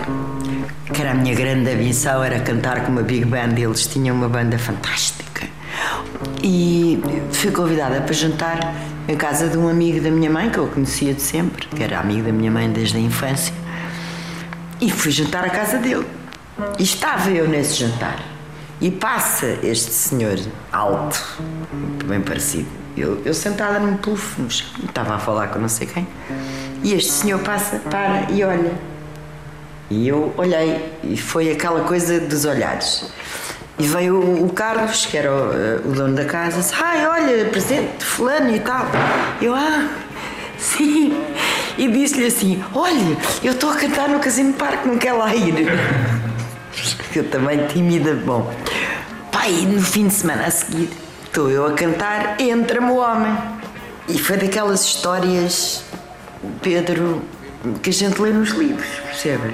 que 0.92 1.02
era 1.02 1.12
a 1.12 1.14
minha 1.14 1.34
grande 1.34 1.72
ambição, 1.72 2.24
era 2.24 2.40
cantar 2.40 2.84
com 2.84 2.92
uma 2.92 3.02
big 3.02 3.26
band, 3.26 3.56
eles 3.58 3.88
tinham 3.88 4.16
uma 4.16 4.28
banda 4.28 4.58
fantástica. 4.60 5.48
E 6.44 7.02
fui 7.32 7.52
convidada 7.52 8.02
para 8.02 8.14
jantar 8.14 8.60
em 9.08 9.16
casa 9.16 9.48
de 9.48 9.58
um 9.58 9.68
amigo 9.68 10.02
da 10.02 10.12
minha 10.12 10.30
mãe, 10.30 10.50
que 10.50 10.58
eu 10.58 10.68
conhecia 10.68 11.14
de 11.14 11.22
sempre, 11.22 11.66
que 11.68 11.82
era 11.82 12.00
amigo 12.00 12.24
da 12.24 12.32
minha 12.32 12.52
mãe 12.52 12.70
desde 12.72 12.98
a 12.98 13.00
infância. 13.00 13.54
E 14.80 14.90
fui 14.90 15.12
jantar 15.12 15.46
à 15.46 15.50
casa 15.50 15.78
dele. 15.78 16.06
E 16.78 16.84
estava 16.84 17.30
eu 17.30 17.48
nesse 17.48 17.76
jantar. 17.76 18.20
E 18.80 18.90
passa 18.92 19.60
este 19.64 19.92
senhor 19.92 20.40
alto, 20.72 21.42
bem 22.06 22.20
parecido. 22.20 22.68
Eu, 22.98 23.22
eu 23.24 23.34
sentada 23.34 23.80
num 23.80 23.96
puff 23.96 24.42
estava 24.84 25.16
a 25.16 25.20
falar 25.20 25.48
com 25.48 25.60
não 25.60 25.70
sei 25.70 25.88
quem. 25.88 26.08
E 26.84 26.94
este 26.94 27.12
senhor 27.12 27.40
passa, 27.40 27.80
para 27.80 28.32
e 28.32 28.44
olha. 28.44 28.91
E 29.92 30.08
eu 30.08 30.34
olhei, 30.38 30.82
e 31.04 31.18
foi 31.18 31.52
aquela 31.52 31.82
coisa 31.82 32.18
dos 32.22 32.46
olhares. 32.46 33.12
E 33.78 33.86
veio 33.86 34.46
o, 34.46 34.50
Carlos, 34.54 35.06
que 35.06 35.18
era 35.18 35.30
o, 35.30 35.52
eh, 35.52 35.82
o 35.84 35.92
dono 35.92 36.16
da 36.16 36.24
casa, 36.24 36.62
disse, 36.62 36.74
ai, 36.82 37.06
olha, 37.06 37.44
presente 37.50 38.02
fulano 38.06 38.56
e 38.56 38.60
tal. 38.62 38.86
Eu, 39.42 39.54
ah, 39.54 39.90
sim. 40.58 41.14
E 41.78 41.90
disse-lhe 41.90 42.28
assim, 42.28 42.64
olha, 42.74 43.18
eu 43.44 43.52
estou 43.52 43.70
a 43.70 43.76
cantar 43.76 44.08
no 44.08 44.20
Casino 44.20 44.54
Parque, 44.54 44.88
não 44.88 44.98
quer 44.98 45.12
lá 45.12 45.36
ir. 45.36 45.54
Eu 47.14 47.30
também 47.30 47.68
tímida, 47.68 48.14
bom. 48.14 48.50
Pai, 49.30 49.52
no 49.68 49.82
fim 49.82 50.08
de 50.08 50.14
semana 50.14 50.46
a 50.46 50.52
seguir, 50.52 50.90
estou 51.26 51.52
eu 51.52 51.66
a 51.66 51.74
cantar, 51.74 52.40
entra-me 52.40 52.90
o 52.90 52.96
homem. 52.96 53.38
E 54.08 54.18
foi 54.18 54.38
daquelas 54.38 54.86
histórias, 54.86 55.84
Pedro, 56.62 57.22
que 57.82 57.90
a 57.90 57.94
gente 57.94 58.22
lê 58.22 58.32
nos 58.32 58.50
livros, 58.50 58.88
percebe? 59.06 59.54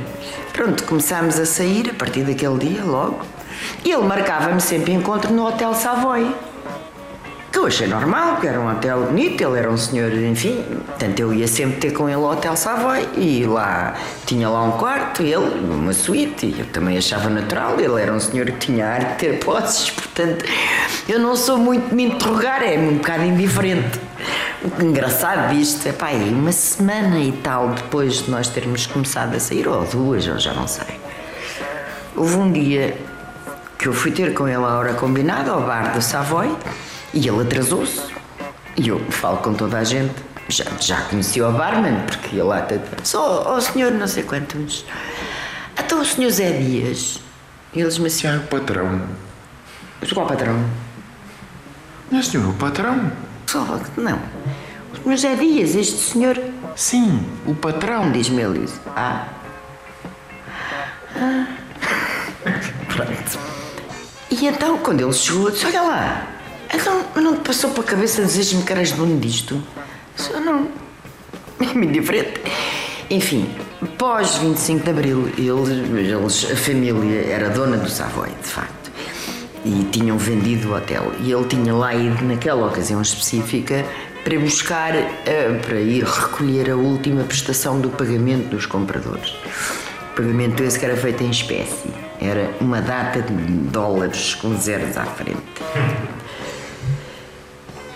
Pronto, 0.54 0.84
começámos 0.86 1.38
a 1.40 1.46
sair 1.46 1.90
a 1.90 1.94
partir 1.94 2.24
daquele 2.24 2.58
dia, 2.58 2.84
logo. 2.84 3.20
E 3.84 3.92
ele 3.92 4.04
marcava-me 4.04 4.62
sempre 4.62 4.94
encontro 4.94 5.34
no 5.34 5.46
Hotel 5.46 5.74
Savoy. 5.74 6.34
Que 7.52 7.60
eu 7.60 7.66
achei 7.66 7.88
normal, 7.88 8.34
porque 8.34 8.48
era 8.48 8.60
um 8.60 8.70
hotel 8.70 9.04
bonito, 9.04 9.42
ele 9.42 9.58
era 9.58 9.70
um 9.70 9.78
senhor, 9.78 10.12
enfim. 10.14 10.64
Portanto, 10.86 11.20
eu 11.20 11.34
ia 11.34 11.48
sempre 11.48 11.80
ter 11.80 11.92
com 11.92 12.08
ele 12.08 12.16
ao 12.16 12.24
Hotel 12.24 12.56
Savoy 12.56 13.08
e 13.16 13.46
lá 13.46 13.96
tinha 14.26 14.50
lá 14.50 14.64
um 14.64 14.72
quarto, 14.72 15.22
ele, 15.24 15.60
uma 15.70 15.94
suíte, 15.94 16.46
e 16.46 16.60
eu 16.60 16.66
também 16.68 16.98
achava 16.98 17.30
natural. 17.30 17.80
Ele 17.80 18.02
era 18.02 18.14
um 18.14 18.20
senhor 18.20 18.46
que 18.48 18.68
tinha 18.68 18.86
ar 18.88 19.04
de 19.04 19.16
ter 19.16 19.40
posses, 19.40 19.90
portanto, 19.92 20.46
eu 21.08 21.20
não 21.20 21.36
sou 21.36 21.58
muito 21.58 21.90
de 21.90 21.96
me 21.96 22.06
interrogar, 22.06 22.64
é 22.64 22.78
um 22.78 22.96
bocado 22.96 23.24
indiferente. 23.24 24.00
Engraçado 24.80 25.54
disto 25.54 25.88
é, 25.88 25.92
pá, 25.92 26.08
aí 26.08 26.30
uma 26.30 26.52
semana 26.52 27.20
e 27.20 27.32
tal 27.32 27.70
depois 27.70 28.24
de 28.24 28.32
nós 28.32 28.50
termos 28.50 28.88
começado 28.88 29.36
a 29.36 29.40
sair, 29.40 29.68
ou 29.68 29.86
duas, 29.86 30.28
ou 30.28 30.40
já 30.40 30.54
não 30.54 30.68
sei. 30.68 31.00
Houve 32.16 32.36
um 32.38 32.52
dia 32.52 32.98
que 33.78 33.88
eu 33.88 33.94
fui 33.94 34.12
ter 34.12 34.34
com 34.34 34.48
ele 34.48 34.58
à 34.58 34.78
hora 34.78 34.94
combinada 34.96 35.52
ao 35.52 35.62
bar 35.62 35.94
do 35.94 36.02
Savoy 36.02 36.56
e 37.14 37.28
ele 37.28 37.42
atrasou-se. 37.42 38.02
E 38.76 38.88
eu 38.88 39.00
falo 39.12 39.38
com 39.38 39.54
toda 39.54 39.78
a 39.78 39.84
gente, 39.84 40.16
já, 40.50 40.66
já 40.80 41.02
conheci 41.02 41.42
o 41.42 41.52
barman, 41.52 42.00
porque 42.08 42.36
ele 42.36 42.44
lá 42.44 42.58
até 42.58 42.80
só 43.04 43.56
o 43.56 43.62
senhor 43.62 43.92
não 43.92 44.08
sei 44.08 44.24
quantos. 44.24 44.86
Até 45.76 45.94
o 45.94 46.04
senhor 46.04 46.32
Zé 46.32 46.52
Dias. 46.54 47.20
E 47.74 47.82
eles 47.82 48.00
me 48.00 48.08
assim, 48.08 48.28
é 48.28 48.38
o 48.38 48.42
patrão. 48.42 49.02
mas 50.02 50.12
qual 50.12 50.26
patrão? 50.26 50.60
Não, 52.10 52.24
senhor, 52.24 52.50
o 52.50 52.54
patrão? 52.54 53.12
Só, 53.48 53.80
não. 53.98 54.20
O 54.94 55.04
senhor 55.04 55.18
Zé 55.18 55.36
Dias, 55.36 55.76
este 55.76 55.98
senhor, 55.98 56.40
Sim, 56.76 57.24
o 57.46 57.56
patrão. 57.56 58.12
diz-me 58.12 58.42
ele. 58.42 58.68
Ah. 58.96 59.28
Ah. 61.16 61.48
Pronto. 62.94 63.40
E 64.30 64.48
então, 64.48 64.78
quando 64.80 65.02
ele 65.02 65.14
chegou, 65.14 65.50
disse: 65.50 65.66
Olha 65.66 65.82
lá, 65.82 66.28
então 66.74 67.04
não 67.16 67.36
te 67.38 67.42
passou 67.42 67.72
para 67.72 67.84
a 67.84 67.86
cabeça 67.88 68.24
dizer-me 68.24 68.64
que 68.64 68.72
eras 68.72 68.92
dono 68.92 69.20
disto? 69.20 69.62
"Eu 70.32 70.42
não. 70.42 70.68
É-me 71.60 71.88
indiferente. 71.88 72.42
Enfim, 73.10 73.50
pós 73.98 74.36
25 74.36 74.84
de 74.84 74.90
Abril, 74.90 75.28
eles, 75.38 75.70
eles, 76.12 76.52
a 76.52 76.56
família 76.56 77.22
era 77.32 77.50
dona 77.50 77.78
do 77.78 77.90
Savoy, 77.90 78.30
de 78.42 78.48
facto. 78.48 78.77
E 79.68 79.84
tinham 79.92 80.18
vendido 80.18 80.70
o 80.70 80.76
hotel. 80.78 81.12
E 81.20 81.30
ele 81.30 81.44
tinha 81.44 81.74
lá 81.74 81.94
ido, 81.94 82.24
naquela 82.24 82.68
ocasião 82.68 83.02
específica, 83.02 83.86
para 84.24 84.40
buscar, 84.40 84.96
eh, 84.96 85.60
para 85.62 85.78
ir 85.82 86.06
recolher 86.06 86.72
a 86.72 86.78
última 86.78 87.26
prestação 87.26 87.82
do 87.82 87.90
pagamento 87.90 88.48
dos 88.48 88.66
compradores. 88.66 89.32
O 90.12 90.16
pagamento 90.16 90.64
esse 90.64 90.80
que 90.80 90.86
era 90.86 90.96
feito 90.96 91.22
em 91.22 91.32
espécie. 91.32 91.90
Era 92.22 92.50
uma 92.62 92.82
data 92.82 93.22
de 93.22 93.34
dólares 93.70 94.36
com 94.36 94.58
zeros 94.58 94.96
à 94.96 95.04
frente. 95.04 95.38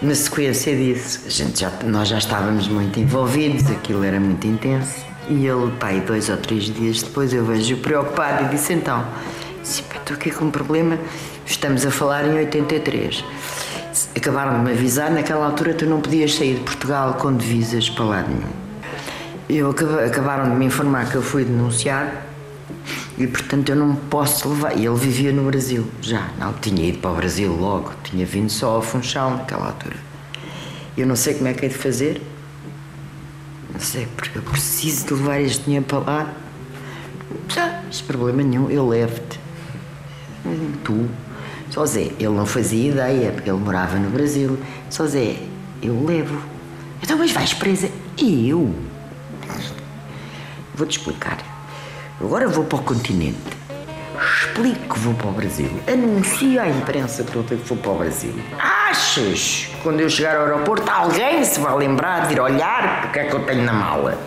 Na 0.02 0.14
sequência 0.14 0.76
disso, 0.76 1.22
a 1.26 1.30
gente 1.30 1.62
já, 1.62 1.72
nós 1.86 2.10
já 2.10 2.18
estávamos 2.18 2.68
muito 2.68 3.00
envolvidos, 3.00 3.72
aquilo 3.72 4.04
era 4.04 4.20
muito 4.20 4.46
intenso. 4.46 5.06
E 5.30 5.46
ele, 5.46 5.72
pai, 5.80 6.02
dois 6.02 6.28
ou 6.28 6.36
três 6.36 6.66
dias 6.66 7.02
depois, 7.02 7.32
eu 7.34 7.46
vejo-o 7.46 7.78
preocupado 7.78 8.46
e 8.46 8.50
disse: 8.50 8.74
Então, 8.74 9.06
disse, 9.62 9.84
"Pá, 9.84 9.98
estou 9.98 10.18
aqui 10.18 10.32
com 10.32 10.46
um 10.46 10.52
problema, 10.52 10.98
estamos 11.52 11.86
a 11.86 11.92
falar 11.92 12.26
em 12.26 12.34
83. 12.38 13.24
Acabaram 14.16 14.60
de 14.60 14.66
me 14.66 14.72
avisar, 14.72 15.12
naquela 15.12 15.46
altura 15.46 15.74
tu 15.74 15.86
não 15.86 16.02
podias 16.02 16.34
sair 16.36 16.56
de 16.56 16.62
Portugal 16.62 17.16
com 17.16 17.36
divisas 17.36 17.90
para 17.90 18.06
lado 18.06 18.30
nenhum. 18.30 18.52
Eu, 19.50 19.70
acaba- 19.72 20.06
acabaram 20.06 20.50
de 20.50 20.56
me 20.56 20.66
informar 20.66 21.10
que 21.10 21.16
eu 21.16 21.22
fui 21.22 21.44
denunciado 21.44 22.10
e, 23.18 23.28
portanto, 23.28 23.70
eu 23.70 23.76
não 23.76 23.96
posso 23.96 24.48
levar. 24.50 24.78
E 24.78 24.86
ele 24.86 24.96
vivia 24.96 25.32
no 25.34 25.44
Brasil, 25.44 25.86
já. 26.02 26.30
Não 26.40 26.54
tinha 26.54 26.86
ido 26.88 27.00
para 27.00 27.12
o 27.12 27.16
Brasil 27.16 27.54
logo, 27.54 27.92
tinha 28.04 28.26
vindo 28.26 28.50
só 28.50 28.76
ao 28.76 28.82
Funchal 28.82 29.32
naquela 29.32 29.68
altura. 29.68 29.98
Eu 30.98 31.06
não 31.06 31.16
sei 31.16 31.34
como 31.36 31.48
é 31.50 31.54
que 31.54 31.66
é 31.66 31.70
de 31.70 31.76
fazer. 31.76 32.22
Não 33.74 33.80
sei, 33.80 34.08
porque 34.16 34.38
eu 34.38 34.42
preciso 34.42 35.08
de 35.08 35.14
levar 35.16 35.40
este 35.42 35.64
dinheiro 35.66 35.86
para 35.86 36.00
lá. 36.00 36.34
Já, 37.50 37.82
sem 37.92 38.06
problema 38.06 38.42
nenhum, 38.42 38.70
eu 38.70 38.88
levo-te. 38.88 39.40
Tu. 40.84 41.06
Só 41.72 41.86
Zé, 41.86 42.12
ele 42.20 42.30
não 42.30 42.46
fazia 42.46 42.92
ideia, 42.92 43.32
porque 43.32 43.50
ele 43.50 43.58
morava 43.60 43.98
no 43.98 44.10
Brasil. 44.10 44.60
Só 44.90 45.08
Zé, 45.08 45.38
eu 45.82 46.06
levo. 46.06 46.38
Então, 47.02 47.18
mas 47.18 47.32
vais 47.32 47.54
presa? 47.54 47.90
E 48.18 48.50
eu? 48.50 48.76
Vou-te 50.76 50.98
explicar. 50.98 51.38
Agora 52.20 52.48
vou 52.48 52.64
para 52.66 52.78
o 52.78 52.84
continente. 52.84 53.38
Explico 54.38 54.94
que 54.94 55.00
vou 55.00 55.14
para 55.16 55.28
o 55.30 55.32
Brasil. 55.32 55.70
Anuncio 55.92 56.62
à 56.62 56.68
imprensa 56.70 57.24
que 57.24 57.36
eu 57.36 57.44
vou 57.66 57.78
para 57.78 57.92
o 57.92 57.98
Brasil. 57.98 58.34
Achas? 58.60 59.68
que 59.72 59.78
Quando 59.82 60.00
eu 60.02 60.10
chegar 60.10 60.36
ao 60.36 60.44
aeroporto, 60.46 60.90
alguém 60.92 61.44
se 61.44 61.60
vai 61.60 61.76
lembrar 61.78 62.28
de 62.28 62.34
ir 62.34 62.40
olhar 62.40 63.06
o 63.08 63.12
que 63.12 63.20
é 63.20 63.24
que 63.26 63.34
eu 63.34 63.44
tenho 63.46 63.64
na 63.64 63.74
mala. 63.74 64.18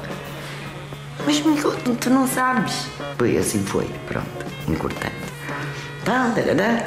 Mas 1.25 1.41
Miguel, 1.45 1.73
tu- 2.01 2.11
não 2.11 2.27
sabes. 2.27 2.87
Foi 3.17 3.37
assim 3.37 3.63
foi, 3.65 3.87
pronto, 4.09 4.27
encurtando. 4.69 5.13
Tá, 6.05 6.33
tarará. 6.35 6.85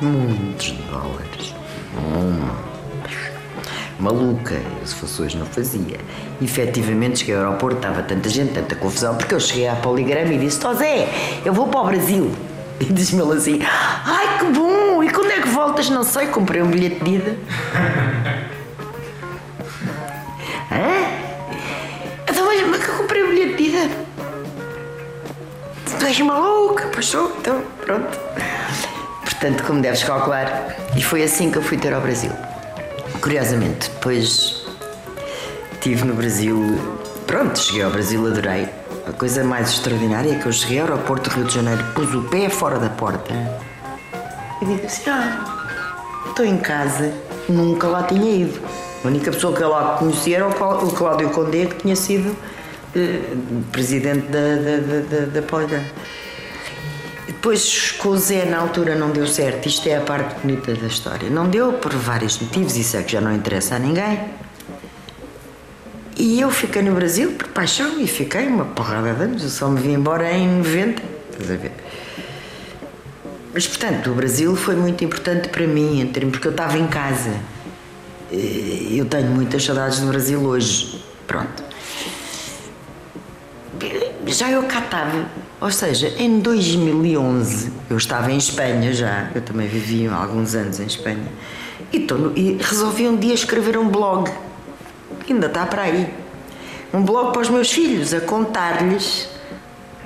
Muitos 0.00 0.72
dólares. 0.90 1.54
Muitos. 1.94 2.66
Maluca, 3.98 4.60
fosse 4.84 5.22
hoje 5.22 5.38
não 5.38 5.46
fazia. 5.46 5.98
Efetivamente 6.42 7.20
cheguei 7.20 7.34
ao 7.34 7.44
aeroporto, 7.44 7.76
estava 7.76 8.02
tanta 8.02 8.28
gente, 8.28 8.52
tanta 8.52 8.74
confusão, 8.74 9.16
porque 9.16 9.34
eu 9.34 9.40
cheguei 9.40 9.66
à 9.68 9.74
poligrama 9.74 10.34
e 10.34 10.38
disse: 10.38 10.64
Ó 10.66 10.74
Zé, 10.74 11.08
eu 11.44 11.52
vou 11.54 11.68
para 11.68 11.80
o 11.80 11.86
Brasil. 11.86 12.30
E 12.78 12.84
diz-me 12.92 13.22
ele 13.22 13.32
assim: 13.32 13.58
Ai 14.04 14.38
que 14.38 14.44
bom! 14.52 15.02
E 15.02 15.08
quando 15.08 15.30
é 15.30 15.40
que 15.40 15.48
voltas? 15.48 15.88
Não 15.88 16.02
sei, 16.02 16.26
comprei 16.26 16.60
um 16.60 16.66
bilhete 16.66 17.02
de 17.02 17.10
ida. 17.14 17.34
Hã? 20.70 21.08
Então, 22.28 22.44
mas, 22.44 22.68
mas 22.68 22.84
que 22.84 22.90
eu 22.90 22.96
comprei 22.96 23.22
um 23.24 23.30
bilhete 23.30 23.56
de 23.56 23.62
ida? 23.70 23.90
Tu 25.98 26.04
és 26.04 26.20
maluca? 26.20 26.86
Pois 26.92 27.06
sou, 27.06 27.34
então, 27.40 27.62
pronto. 27.82 28.18
Portanto, 29.38 29.64
como 29.64 29.82
deves 29.82 30.02
calcular, 30.02 30.74
e 30.96 31.02
foi 31.02 31.22
assim 31.22 31.50
que 31.50 31.58
eu 31.58 31.62
fui 31.62 31.76
ter 31.76 31.92
ao 31.92 32.00
Brasil. 32.00 32.32
Curiosamente, 33.20 33.90
depois 33.90 34.64
estive 35.72 36.04
no 36.04 36.14
Brasil, 36.14 36.80
pronto, 37.26 37.58
cheguei 37.58 37.82
ao 37.82 37.90
Brasil, 37.90 38.26
adorei. 38.26 38.66
A 39.06 39.12
coisa 39.12 39.44
mais 39.44 39.68
extraordinária 39.70 40.32
é 40.32 40.38
que 40.38 40.46
eu 40.46 40.52
cheguei 40.52 40.80
ao 40.80 40.86
aeroporto 40.86 41.28
do 41.30 41.36
Rio 41.36 41.44
de 41.44 41.54
Janeiro, 41.54 41.84
pus 41.94 42.12
o 42.14 42.22
pé 42.22 42.48
fora 42.48 42.78
da 42.78 42.88
porta 42.88 43.32
e 44.60 44.64
digo 44.64 44.84
assim: 44.86 45.10
ah, 45.10 45.44
estou 46.28 46.44
em 46.44 46.56
casa, 46.58 47.12
nunca 47.48 47.86
lá 47.86 48.02
tinha 48.04 48.44
ido. 48.46 48.58
A 49.04 49.06
única 49.06 49.30
pessoa 49.30 49.54
que 49.54 49.62
eu 49.62 49.68
lá 49.68 49.96
conhecia 49.98 50.38
era 50.38 50.48
o 50.48 50.52
Clá- 50.52 50.82
o 50.82 50.90
Cláudio 50.90 51.30
Condé, 51.30 51.66
que 51.66 51.76
tinha 51.76 51.94
sido 51.94 52.34
eh, 52.96 53.20
presidente 53.70 54.26
da, 54.28 54.40
da, 54.40 54.76
da, 54.78 55.26
da, 55.26 55.66
da. 55.66 55.80
Depois 57.46 57.92
com 57.92 58.08
o 58.08 58.18
Zé 58.18 58.44
na 58.44 58.58
altura 58.58 58.96
não 58.96 59.10
deu 59.10 59.24
certo, 59.24 59.68
isto 59.68 59.88
é 59.88 59.98
a 59.98 60.00
parte 60.00 60.34
bonita 60.40 60.74
da 60.74 60.88
história. 60.88 61.30
Não 61.30 61.48
deu 61.48 61.74
por 61.74 61.92
vários 61.94 62.40
motivos, 62.40 62.76
isso 62.76 62.96
é 62.96 63.04
que 63.04 63.12
já 63.12 63.20
não 63.20 63.32
interessa 63.32 63.76
a 63.76 63.78
ninguém. 63.78 64.18
E 66.16 66.40
eu 66.40 66.50
fiquei 66.50 66.82
no 66.82 66.92
Brasil 66.92 67.34
por 67.38 67.46
paixão 67.46 68.00
e 68.00 68.08
fiquei 68.08 68.48
uma 68.48 68.64
porrada 68.64 69.14
de 69.14 69.22
anos. 69.22 69.44
Eu 69.44 69.48
só 69.48 69.68
me 69.68 69.80
vim 69.80 69.92
embora 69.92 70.28
em 70.32 70.58
90. 70.58 71.00
Estás 71.30 71.50
a 71.52 71.54
ver? 71.54 71.72
Mas 73.54 73.68
portanto, 73.68 74.10
o 74.10 74.14
Brasil 74.14 74.56
foi 74.56 74.74
muito 74.74 75.04
importante 75.04 75.48
para 75.48 75.68
mim, 75.68 76.10
porque 76.32 76.48
eu 76.48 76.50
estava 76.50 76.76
em 76.76 76.88
casa. 76.88 77.30
Eh, 78.32 78.88
Eu 78.90 79.04
tenho 79.04 79.28
muitas 79.30 79.62
saudades 79.62 80.00
do 80.00 80.08
Brasil 80.08 80.40
hoje. 80.40 81.00
Pronto. 81.28 81.62
Já 84.26 84.50
eu 84.50 84.64
cá 84.64 84.80
estava, 84.80 85.26
ou 85.66 85.72
seja, 85.72 86.14
em 86.16 86.38
2011 86.38 87.72
eu 87.90 87.96
estava 87.96 88.30
em 88.30 88.36
Espanha 88.38 88.92
já, 88.92 89.30
eu 89.34 89.42
também 89.42 89.66
vivi 89.66 90.06
alguns 90.06 90.54
anos 90.54 90.78
em 90.78 90.86
Espanha, 90.86 91.26
e, 91.92 91.98
no- 91.98 92.32
e 92.36 92.56
resolvi 92.60 93.08
um 93.08 93.16
dia 93.16 93.34
escrever 93.34 93.76
um 93.76 93.88
blog, 93.88 94.30
que 95.26 95.32
ainda 95.32 95.48
está 95.48 95.66
para 95.66 95.82
aí, 95.82 96.08
um 96.94 97.02
blog 97.02 97.32
para 97.32 97.42
os 97.42 97.50
meus 97.50 97.72
filhos, 97.72 98.14
a 98.14 98.20
contar-lhes 98.20 99.28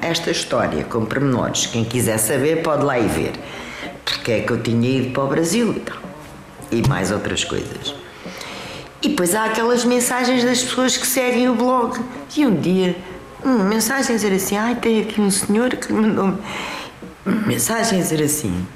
esta 0.01 0.31
história 0.31 0.83
com 0.85 1.05
pormenores. 1.05 1.67
Quem 1.67 1.85
quiser 1.85 2.17
saber 2.19 2.63
pode 2.63 2.83
lá 2.83 2.99
ir 2.99 3.09
ver. 3.09 3.33
porque 4.03 4.33
é 4.33 4.41
que 4.41 4.51
eu 4.51 4.63
tinha 4.63 4.89
ido 4.99 5.11
para 5.11 5.25
o 5.25 5.29
Brasil 5.29 5.73
e 5.77 5.81
tal. 5.81 5.99
E 6.73 6.89
mais 6.89 7.11
outras 7.13 7.45
coisas. 7.45 7.95
E 9.03 9.09
depois 9.09 9.35
há 9.35 9.45
aquelas 9.45 9.85
mensagens 9.85 10.43
das 10.43 10.63
pessoas 10.63 10.97
que 10.97 11.07
seguem 11.07 11.49
o 11.51 11.55
blog. 11.55 11.99
E 12.37 12.47
um 12.47 12.55
dia, 12.55 12.97
uma 13.45 13.65
mensagem 13.65 14.15
a 14.15 14.17
dizer 14.17 14.33
assim: 14.33 14.57
ai, 14.57 14.75
tem 14.75 15.01
aqui 15.03 15.21
um 15.21 15.31
senhor 15.31 15.71
que 15.71 15.93
me 15.93 16.01
mandou 16.01 16.39
mensagem 17.25 17.99
a 17.99 18.03
dizer 18.03 18.23
assim: 18.23 18.67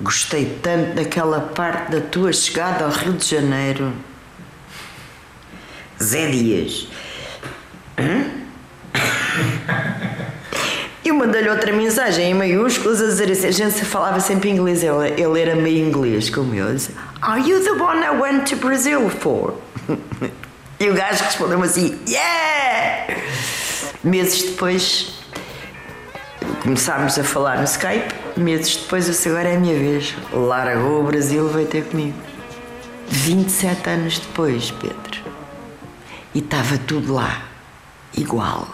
gostei 0.00 0.58
tanto 0.62 0.94
daquela 0.94 1.40
parte 1.40 1.92
da 1.92 2.00
tua 2.00 2.32
chegada 2.32 2.84
ao 2.84 2.90
Rio 2.90 3.12
de 3.12 3.26
Janeiro. 3.26 3.92
Zé 6.02 6.30
Dias. 6.30 6.88
Eu 11.04 11.14
mandei-lhe 11.14 11.48
outra 11.48 11.72
mensagem 11.72 12.30
em 12.30 12.34
maiúsculas 12.34 13.00
a 13.00 13.06
dizer 13.06 13.30
assim: 13.30 13.46
a 13.48 13.52
gente 13.52 13.84
falava 13.84 14.20
sempre 14.20 14.50
inglês, 14.50 14.82
ele, 14.82 15.20
ele 15.20 15.40
era 15.40 15.54
meio 15.54 15.86
inglês, 15.86 16.30
como 16.30 16.54
eu. 16.54 16.74
Disse, 16.74 16.94
Are 17.20 17.40
you 17.40 17.62
the 17.62 17.72
one 17.72 18.02
I 18.04 18.10
went 18.10 18.48
to 18.50 18.56
Brazil 18.56 19.08
for? 19.08 19.54
E 20.80 20.88
o 20.88 20.94
gajo 20.94 21.22
respondeu-me 21.22 21.66
assim: 21.66 22.00
Yeah! 22.08 23.14
Meses 24.02 24.42
depois 24.42 25.12
começámos 26.62 27.18
a 27.18 27.24
falar 27.24 27.58
no 27.58 27.64
Skype. 27.64 28.14
Meses 28.34 28.76
depois, 28.76 29.06
eu 29.06 29.12
disse, 29.12 29.28
agora 29.28 29.50
é 29.50 29.56
a 29.56 29.60
minha 29.60 29.78
vez. 29.78 30.14
Largou 30.32 31.00
o 31.00 31.04
Brasil, 31.04 31.46
veio 31.48 31.68
ter 31.68 31.84
comigo. 31.84 32.16
27 33.08 33.90
anos 33.90 34.18
depois, 34.18 34.70
Pedro. 34.70 35.20
E 36.34 36.38
estava 36.38 36.78
tudo 36.78 37.12
lá, 37.12 37.42
igual. 38.16 38.68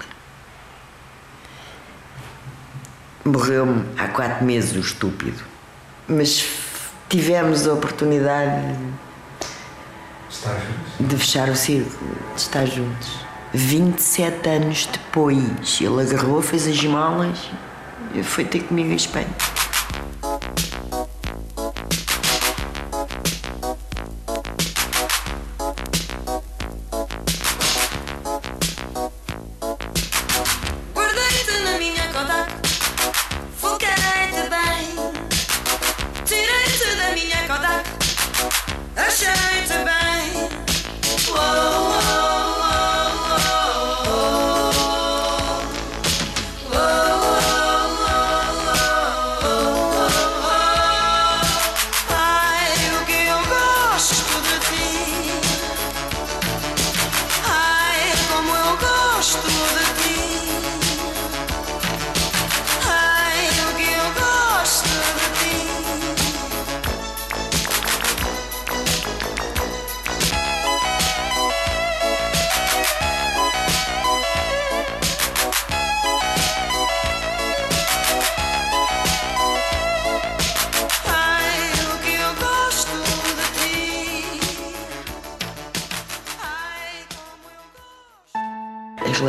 Morreu-me 3.25 3.85
há 3.99 4.07
quatro 4.07 4.45
meses 4.45 4.77
o 4.77 4.79
estúpido. 4.79 5.43
Mas 6.07 6.47
tivemos 7.09 7.67
a 7.67 7.73
oportunidade 7.73 8.79
de 11.01 11.17
fechar 11.17 11.49
o 11.49 11.57
círculo, 11.57 12.17
de 12.37 12.41
estar 12.41 12.65
juntos. 12.65 13.26
27 13.57 14.49
anos 14.51 14.87
depois, 14.87 15.81
ele 15.81 16.03
agarrou, 16.03 16.42
fez 16.42 16.66
as 16.66 16.85
malas 16.85 17.51
e 18.14 18.23
foi 18.23 18.45
ter 18.45 18.61
comigo 18.61 18.90
em 18.90 18.97
Espanha. 18.97 19.29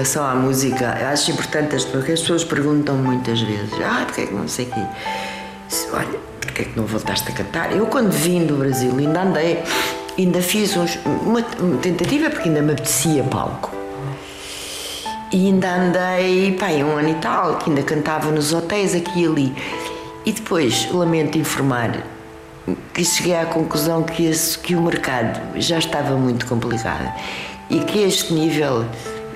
Relação 0.08 0.26
à 0.26 0.36
música, 0.36 0.98
eu 1.02 1.08
acho 1.08 1.32
importante, 1.32 1.76
as- 1.76 1.84
porque 1.86 2.14
as 2.14 2.22
pessoas 2.22 2.44
perguntam 2.44 2.96
muitas 2.96 3.42
vezes: 3.42 3.74
ah, 3.84 4.04
porque 4.06 4.22
é 4.22 4.26
que 4.28 4.34
não 4.34 4.48
sei 4.48 4.66
o 4.66 4.70
quê? 4.70 4.82
Olha, 5.92 6.20
porque 6.40 6.62
é 6.62 6.66
que 6.66 6.78
não 6.78 6.86
voltaste 6.86 7.30
a 7.30 7.34
cantar? 7.34 7.76
Eu, 7.76 7.86
quando 7.88 8.12
vim 8.12 8.46
do 8.46 8.56
Brasil, 8.56 8.94
ainda 8.98 9.22
andei, 9.22 9.64
ainda 10.18 10.42
fiz 10.42 10.76
uns, 10.78 10.98
uma, 11.06 11.44
uma 11.60 11.78
tentativa, 11.82 12.30
porque 12.30 12.48
ainda 12.48 12.62
me 12.62 12.72
apetecia 12.72 13.24
palco. 13.24 13.76
E 15.32 15.48
ainda 15.48 15.76
andei, 15.76 16.54
pá, 16.58 16.68
um 16.68 16.96
ano 16.98 17.10
e 17.10 17.16
tal, 17.16 17.58
que 17.58 17.70
ainda 17.70 17.84
cantava 17.84 18.32
nos 18.32 18.54
hotéis 18.54 18.96
aqui 18.96 19.24
e 19.24 19.26
ali. 19.26 19.56
E 20.26 20.32
depois, 20.32 20.90
lamento 20.92 21.38
informar, 21.38 21.98
que 22.94 23.04
cheguei 23.04 23.36
à 23.36 23.46
conclusão 23.46 24.04
que, 24.04 24.26
esse, 24.26 24.58
que 24.58 24.74
o 24.74 24.82
mercado 24.82 25.40
já 25.60 25.78
estava 25.80 26.16
muito 26.16 26.46
complicado 26.46 27.12
e 27.70 27.80
que 27.80 28.00
este 28.04 28.34
nível. 28.34 28.86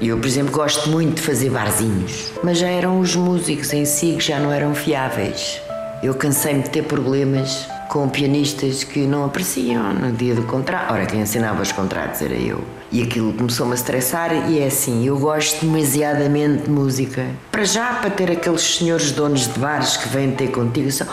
Eu, 0.02 0.18
por 0.18 0.26
exemplo, 0.26 0.52
gosto 0.52 0.90
muito 0.90 1.18
de 1.18 1.22
fazer 1.22 1.52
barzinhos, 1.52 2.34
mas 2.44 2.58
já 2.58 2.68
eram 2.68 3.00
os 3.00 3.16
músicos 3.16 3.72
em 3.72 3.86
si 3.86 4.16
que 4.18 4.24
já 4.24 4.40
não 4.40 4.52
eram 4.52 4.74
fiáveis. 4.74 5.62
Eu 6.02 6.16
cansei-me 6.16 6.64
de 6.64 6.72
ter 6.72 6.84
problemas 6.86 7.68
com 7.88 8.10
pianistas 8.10 8.84
que 8.84 9.02
não 9.02 9.26
apareciam 9.26 9.94
no 9.94 10.12
dia 10.12 10.34
do 10.34 10.42
contrato. 10.44 10.92
Ora, 10.92 11.06
quem 11.06 11.22
assinava 11.22 11.62
os 11.62 11.72
contratos 11.72 12.20
era 12.24 12.34
eu. 12.34 12.64
E 12.92 13.04
aquilo 13.04 13.32
começou-me 13.34 13.74
a 13.74 13.76
estressar 13.76 14.50
e 14.50 14.60
é 14.60 14.66
assim, 14.66 15.06
eu 15.06 15.20
gosto 15.20 15.64
demasiadamente 15.64 16.64
de 16.64 16.72
música. 16.72 17.28
Para 17.52 17.64
já, 17.64 17.94
para 17.94 18.10
ter 18.10 18.32
aqueles 18.32 18.62
senhores 18.62 19.12
donos 19.12 19.54
de 19.54 19.60
bares 19.60 19.98
que 19.98 20.10
vêm 20.10 20.32
ter 20.32 20.48
contigo 20.48 20.88
e 20.88 20.92
só, 20.92 21.06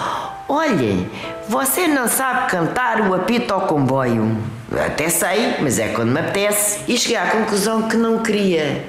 olhem, 0.49 1.09
você 1.49 1.87
não 1.87 2.09
sabe 2.09 2.51
cantar 2.51 3.03
o 3.03 3.15
apito 3.15 3.53
ao 3.53 3.63
comboio. 3.63 4.37
Até 4.85 5.09
sei, 5.09 5.57
mas 5.61 5.79
é 5.79 5.89
quando 5.89 6.11
me 6.11 6.21
apetece. 6.21 6.81
E 6.89 6.97
cheguei 6.99 7.17
à 7.17 7.27
conclusão 7.27 7.89
que 7.89 7.97
não 7.97 8.23
queria. 8.23 8.85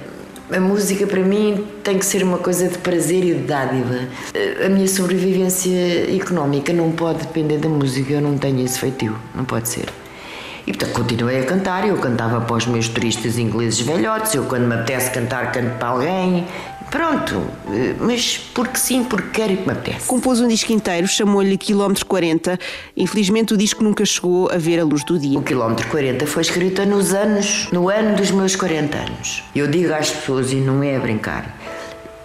A 0.51 0.59
música 0.59 1.05
para 1.05 1.21
mim 1.21 1.63
tem 1.83 1.99
que 1.99 2.05
ser 2.05 2.23
uma 2.23 2.39
coisa 2.39 2.67
de 2.67 2.77
prazer 2.79 3.23
e 3.23 3.35
de 3.35 3.41
dádiva. 3.41 4.07
A 4.65 4.69
minha 4.69 4.87
sobrevivência 4.87 6.15
económica 6.15 6.73
não 6.73 6.91
pode 6.91 7.19
depender 7.19 7.59
da 7.59 7.69
música, 7.69 8.13
eu 8.13 8.21
não 8.21 8.37
tenho 8.37 8.65
esse 8.65 8.79
feitio, 8.79 9.15
não 9.35 9.45
pode 9.45 9.69
ser. 9.69 9.89
E 10.65 10.73
portanto 10.73 10.93
continuei 10.93 11.39
a 11.39 11.45
cantar, 11.45 11.87
eu 11.87 11.97
cantava 11.97 12.41
para 12.41 12.55
os 12.55 12.65
meus 12.65 12.87
turistas 12.87 13.37
ingleses 13.37 13.79
velhotes, 13.79 14.33
eu 14.33 14.43
quando 14.45 14.67
me 14.67 14.75
apetece 14.75 15.11
cantar, 15.11 15.51
canto 15.51 15.77
para 15.77 15.87
alguém. 15.89 16.45
Pronto, 16.89 17.47
eh, 17.67 17.95
mas 17.99 18.37
porque 18.37 18.77
sim, 18.77 19.03
porque 19.03 19.29
quero 19.29 19.53
e 19.53 19.57
que 19.57 19.65
me 19.65 19.73
apetece. 19.73 20.07
Compôs 20.07 20.41
um 20.41 20.47
disco 20.47 20.71
inteiro, 20.73 21.07
chamou-lhe 21.07 21.57
Quilómetro 21.57 22.05
40. 22.05 22.59
Infelizmente, 22.97 23.53
o 23.53 23.57
disco 23.57 23.83
nunca 23.83 24.03
chegou 24.05 24.49
a 24.51 24.57
ver 24.57 24.79
a 24.79 24.83
luz 24.83 25.03
do 25.03 25.19
dia. 25.19 25.37
O 25.37 25.43
quilómetro 25.43 25.87
40 25.87 26.25
foi 26.25 26.41
escrita 26.41 26.85
nos 26.85 27.13
anos, 27.13 27.69
no 27.71 27.89
ano 27.89 28.15
dos 28.15 28.31
meus 28.31 28.55
40 28.55 28.97
anos. 28.97 29.43
Eu 29.55 29.67
digo 29.67 29.93
às 29.93 30.09
pessoas, 30.09 30.51
e 30.51 30.55
não 30.55 30.81
é 30.81 30.95
a 30.95 30.99
brincar, 30.99 31.55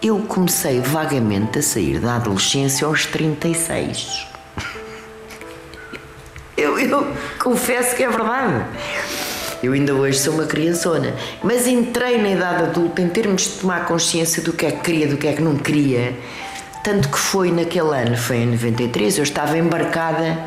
eu 0.02 0.18
comecei 0.20 0.80
vagamente 0.80 1.58
a 1.58 1.62
sair 1.62 1.98
da 1.98 2.16
adolescência 2.16 2.86
aos 2.86 3.06
36. 3.06 4.26
Eu, 6.56 6.78
eu 6.78 7.04
confesso 7.42 7.96
que 7.96 8.04
é 8.04 8.08
verdade. 8.08 8.64
Eu 9.64 9.72
ainda 9.72 9.94
hoje 9.94 10.18
sou 10.18 10.34
uma 10.34 10.44
criançona, 10.44 11.14
mas 11.42 11.66
entrei 11.66 12.20
na 12.20 12.28
idade 12.28 12.64
adulta 12.64 13.00
em 13.00 13.08
termos 13.08 13.44
de 13.44 13.48
tomar 13.60 13.86
consciência 13.86 14.42
do 14.42 14.52
que 14.52 14.66
é 14.66 14.70
que 14.70 14.82
queria, 14.82 15.08
do 15.08 15.16
que 15.16 15.26
é 15.26 15.32
que 15.32 15.40
não 15.40 15.56
queria. 15.56 16.14
Tanto 16.82 17.08
que 17.08 17.18
foi 17.18 17.50
naquele 17.50 17.88
ano, 17.88 18.14
foi 18.14 18.36
em 18.36 18.46
93, 18.48 19.16
eu 19.16 19.22
estava 19.22 19.56
embarcada, 19.56 20.38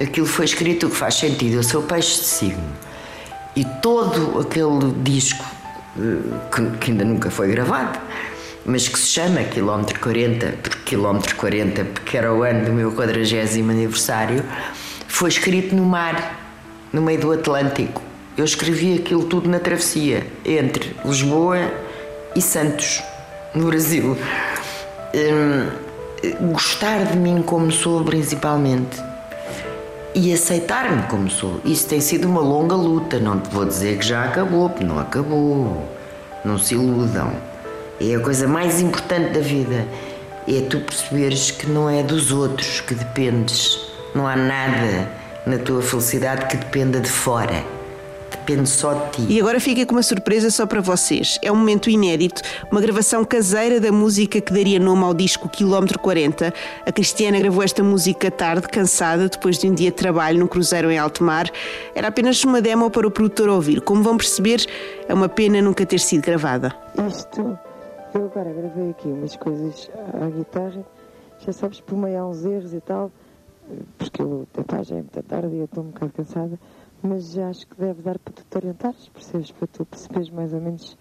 aquilo 0.00 0.24
foi 0.24 0.44
escrito, 0.44 0.86
o 0.86 0.90
que 0.90 0.94
faz 0.94 1.16
sentido, 1.16 1.54
eu 1.54 1.64
sou 1.64 1.82
peixe 1.82 2.20
de 2.20 2.26
signo. 2.26 2.62
E 3.56 3.64
todo 3.82 4.38
aquele 4.38 4.92
disco, 5.02 5.44
eh, 5.98 6.78
que, 6.78 6.92
ainda 6.92 7.04
nunca 7.04 7.32
foi 7.32 7.48
gravado, 7.48 7.98
mas 8.64 8.86
que 8.86 8.96
se 8.96 9.08
chama 9.08 9.42
Quilómetro 9.42 9.98
40, 9.98 10.58
porque 10.62 10.78
Quilómetro 10.84 11.34
40, 11.34 11.84
porque 11.86 12.16
era 12.16 12.32
o 12.32 12.44
ano 12.44 12.66
do 12.66 12.72
meu 12.72 12.92
40 12.92 13.18
aniversário, 13.68 14.44
foi 15.08 15.28
escrito 15.28 15.74
no 15.74 15.84
mar, 15.84 16.38
no 16.92 17.02
meio 17.02 17.20
do 17.20 17.32
Atlântico. 17.32 18.13
Eu 18.36 18.44
escrevi 18.44 18.96
aquilo 18.96 19.24
tudo 19.24 19.48
na 19.48 19.60
travessia 19.60 20.26
entre 20.44 20.96
Lisboa 21.04 21.72
e 22.34 22.42
Santos, 22.42 23.00
no 23.54 23.66
Brasil. 23.68 24.18
Hum, 25.14 26.50
gostar 26.50 27.04
de 27.04 27.16
mim 27.16 27.42
como 27.42 27.70
sou, 27.70 28.02
principalmente, 28.02 29.00
e 30.16 30.32
aceitar-me 30.32 31.04
como 31.04 31.30
sou. 31.30 31.60
Isso 31.64 31.86
tem 31.86 32.00
sido 32.00 32.26
uma 32.26 32.40
longa 32.40 32.74
luta. 32.74 33.20
Não 33.20 33.38
te 33.38 33.48
vou 33.50 33.64
dizer 33.64 33.98
que 33.98 34.06
já 34.06 34.24
acabou, 34.24 34.68
porque 34.68 34.84
não 34.84 34.98
acabou. 34.98 35.88
Não 36.44 36.58
se 36.58 36.74
iludam. 36.74 37.32
É 38.00 38.16
a 38.16 38.20
coisa 38.20 38.48
mais 38.48 38.80
importante 38.80 39.32
da 39.32 39.40
vida. 39.40 39.86
É 40.48 40.60
tu 40.62 40.80
perceberes 40.80 41.52
que 41.52 41.68
não 41.68 41.88
é 41.88 42.02
dos 42.02 42.30
outros 42.30 42.80
que 42.82 42.94
dependes 42.94 43.80
Não 44.14 44.26
há 44.26 44.36
nada 44.36 45.08
na 45.46 45.56
tua 45.56 45.80
felicidade 45.80 46.46
que 46.46 46.56
dependa 46.56 47.00
de 47.00 47.08
fora. 47.08 47.64
Depende 48.46 48.68
só 48.68 48.92
de 48.92 49.10
ti. 49.10 49.26
E 49.26 49.40
agora 49.40 49.58
fica 49.58 49.86
com 49.86 49.94
uma 49.94 50.02
surpresa 50.02 50.50
só 50.50 50.66
para 50.66 50.82
vocês. 50.82 51.38
É 51.40 51.50
um 51.50 51.56
momento 51.56 51.88
inédito, 51.88 52.42
uma 52.70 52.78
gravação 52.78 53.24
caseira 53.24 53.80
da 53.80 53.90
música 53.90 54.38
que 54.38 54.52
daria 54.52 54.78
nome 54.78 55.02
ao 55.02 55.14
disco 55.14 55.48
Quilómetro 55.48 55.98
40. 55.98 56.52
A 56.84 56.92
Cristiana 56.92 57.38
gravou 57.38 57.62
esta 57.62 57.82
música 57.82 58.30
tarde, 58.30 58.68
cansada, 58.68 59.30
depois 59.30 59.56
de 59.56 59.66
um 59.66 59.72
dia 59.72 59.90
de 59.90 59.96
trabalho 59.96 60.38
num 60.38 60.46
cruzeiro 60.46 60.90
em 60.90 60.98
alto 60.98 61.24
mar. 61.24 61.50
Era 61.94 62.08
apenas 62.08 62.44
uma 62.44 62.60
demo 62.60 62.90
para 62.90 63.08
o 63.08 63.10
produtor 63.10 63.48
ouvir. 63.48 63.80
Como 63.80 64.02
vão 64.02 64.18
perceber, 64.18 64.66
é 65.08 65.14
uma 65.14 65.28
pena 65.28 65.62
nunca 65.62 65.86
ter 65.86 65.98
sido 65.98 66.20
gravada. 66.20 66.76
Isto, 67.08 67.58
eu 68.12 68.26
agora 68.26 68.52
gravei 68.52 68.90
aqui 68.90 69.08
umas 69.08 69.34
coisas 69.36 69.90
à 70.20 70.26
guitarra, 70.28 70.84
já 71.46 71.50
sabes, 71.50 71.80
por 71.80 71.96
meio 71.96 72.18
há 72.18 72.28
uns 72.28 72.44
erros 72.44 72.74
e 72.74 72.80
tal, 72.82 73.10
porque 73.96 74.20
eu, 74.20 74.46
epá, 74.58 74.82
já 74.82 74.96
é 74.96 74.98
muita 74.98 75.22
tarde 75.22 75.48
e 75.54 75.60
eu 75.60 75.64
estou 75.64 75.82
um 75.82 75.86
bocado 75.86 76.12
cansada, 76.12 76.58
mas 77.06 77.36
acho 77.36 77.66
que 77.66 77.76
deve 77.76 78.00
dar 78.00 78.18
para 78.18 78.32
tu 78.32 78.42
te 78.42 78.56
orientares, 78.56 79.08
percebes? 79.08 79.50
Para 79.50 79.66
tu 79.66 79.84
perceberes 79.84 80.30
mais 80.30 80.54
ou 80.54 80.60
menos 80.60 80.96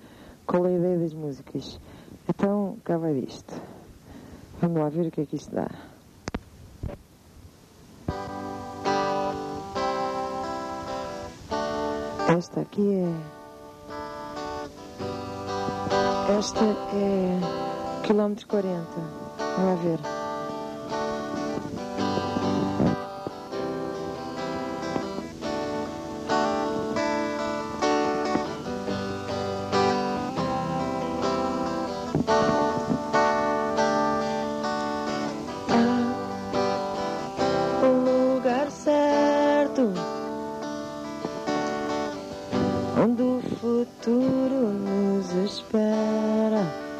qual 0.46 0.66
é 0.66 0.70
a 0.70 0.78
ideia 0.78 1.00
das 1.00 1.14
músicas. 1.14 1.80
Então, 2.28 2.78
cá 2.84 2.98
vai 2.98 3.22
disto. 3.22 3.54
Vamos 4.62 4.80
lá 4.80 4.90
ver 4.90 5.08
o 5.08 5.12
que 5.12 5.22
é 5.22 5.26
que 5.26 5.38
isto 5.38 5.56
dá. 5.56 5.70
Esta 12.38 12.62
aqui 12.62 12.96
é. 12.96 13.08
Esta 16.38 16.66
é 16.66 17.40
quilómetro 18.06 18.48
40. 18.48 18.86
Vamos 19.58 19.66
lá 19.66 19.76
ver. 19.76 20.23
Onde 42.98 43.24
o 43.24 43.42
futuro 43.60 44.74
nos 44.74 45.34
espera. 45.34 46.93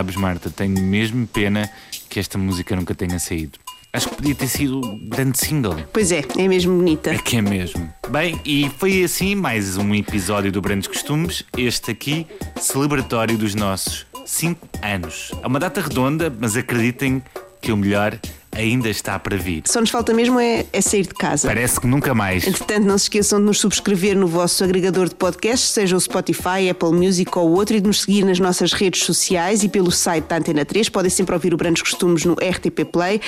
Sabes, 0.00 0.16
Marta, 0.16 0.48
tenho 0.48 0.80
mesmo 0.80 1.26
pena 1.26 1.70
que 2.08 2.18
esta 2.18 2.38
música 2.38 2.74
nunca 2.74 2.94
tenha 2.94 3.18
saído. 3.18 3.58
Acho 3.92 4.08
que 4.08 4.16
podia 4.16 4.34
ter 4.34 4.48
sido 4.48 4.78
um 4.78 5.08
grande 5.10 5.36
single. 5.36 5.76
Pois 5.92 6.10
é, 6.10 6.24
é 6.38 6.48
mesmo 6.48 6.74
bonita. 6.74 7.10
É 7.10 7.18
que 7.18 7.36
é 7.36 7.42
mesmo. 7.42 7.86
Bem, 8.08 8.40
e 8.42 8.70
foi 8.78 9.02
assim 9.04 9.34
mais 9.34 9.76
um 9.76 9.94
episódio 9.94 10.50
do 10.50 10.62
Brandos 10.62 10.86
Costumes, 10.86 11.44
este 11.54 11.90
aqui, 11.90 12.26
celebratório 12.58 13.36
dos 13.36 13.54
nossos 13.54 14.06
5 14.24 14.66
anos. 14.82 15.32
É 15.42 15.46
uma 15.46 15.60
data 15.60 15.82
redonda, 15.82 16.34
mas 16.40 16.56
acreditem 16.56 17.22
que 17.60 17.70
o 17.70 17.76
melhor 17.76 18.18
ainda 18.60 18.88
está 18.88 19.18
para 19.18 19.36
vir. 19.36 19.62
Só 19.66 19.80
nos 19.80 19.90
falta 19.90 20.12
mesmo 20.12 20.38
é, 20.38 20.66
é 20.72 20.80
sair 20.80 21.02
de 21.02 21.14
casa. 21.14 21.48
Parece 21.48 21.80
que 21.80 21.86
nunca 21.86 22.14
mais. 22.14 22.46
Entretanto, 22.46 22.86
não 22.86 22.98
se 22.98 23.04
esqueçam 23.04 23.38
de 23.38 23.46
nos 23.46 23.58
subscrever 23.58 24.16
no 24.16 24.26
vosso 24.26 24.62
agregador 24.62 25.08
de 25.08 25.14
podcasts, 25.14 25.70
seja 25.70 25.96
o 25.96 26.00
Spotify, 26.00 26.68
Apple 26.70 26.92
Music 26.92 27.36
ou 27.36 27.50
outro, 27.50 27.76
e 27.76 27.80
de 27.80 27.86
nos 27.86 28.02
seguir 28.02 28.24
nas 28.24 28.38
nossas 28.38 28.72
redes 28.72 29.04
sociais 29.04 29.62
e 29.64 29.68
pelo 29.68 29.90
site 29.90 30.24
da 30.26 30.36
Antena 30.36 30.64
3. 30.64 30.88
Podem 30.88 31.10
sempre 31.10 31.34
ouvir 31.34 31.54
o 31.54 31.56
Brandos 31.56 31.82
Costumes 31.82 32.24
no 32.24 32.34
RTP 32.34 32.84
Play. 32.90 33.20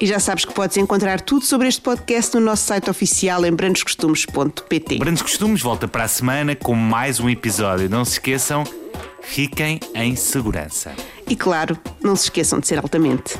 E 0.00 0.06
já 0.06 0.18
sabes 0.18 0.44
que 0.44 0.52
podes 0.52 0.76
encontrar 0.76 1.20
tudo 1.20 1.44
sobre 1.44 1.68
este 1.68 1.80
podcast 1.80 2.34
no 2.34 2.40
nosso 2.40 2.66
site 2.66 2.90
oficial 2.90 3.44
em 3.46 3.52
brandoscostumes.pt. 3.52 4.98
Brandos 4.98 5.22
Costumes 5.22 5.62
volta 5.62 5.86
para 5.86 6.04
a 6.04 6.08
semana 6.08 6.54
com 6.56 6.74
mais 6.74 7.20
um 7.20 7.30
episódio. 7.30 7.88
Não 7.88 8.04
se 8.04 8.12
esqueçam, 8.14 8.64
fiquem 9.22 9.80
em 9.94 10.16
segurança. 10.16 10.92
E 11.28 11.36
claro, 11.36 11.78
não 12.02 12.16
se 12.16 12.24
esqueçam 12.24 12.58
de 12.58 12.66
ser 12.66 12.78
altamente. 12.78 13.38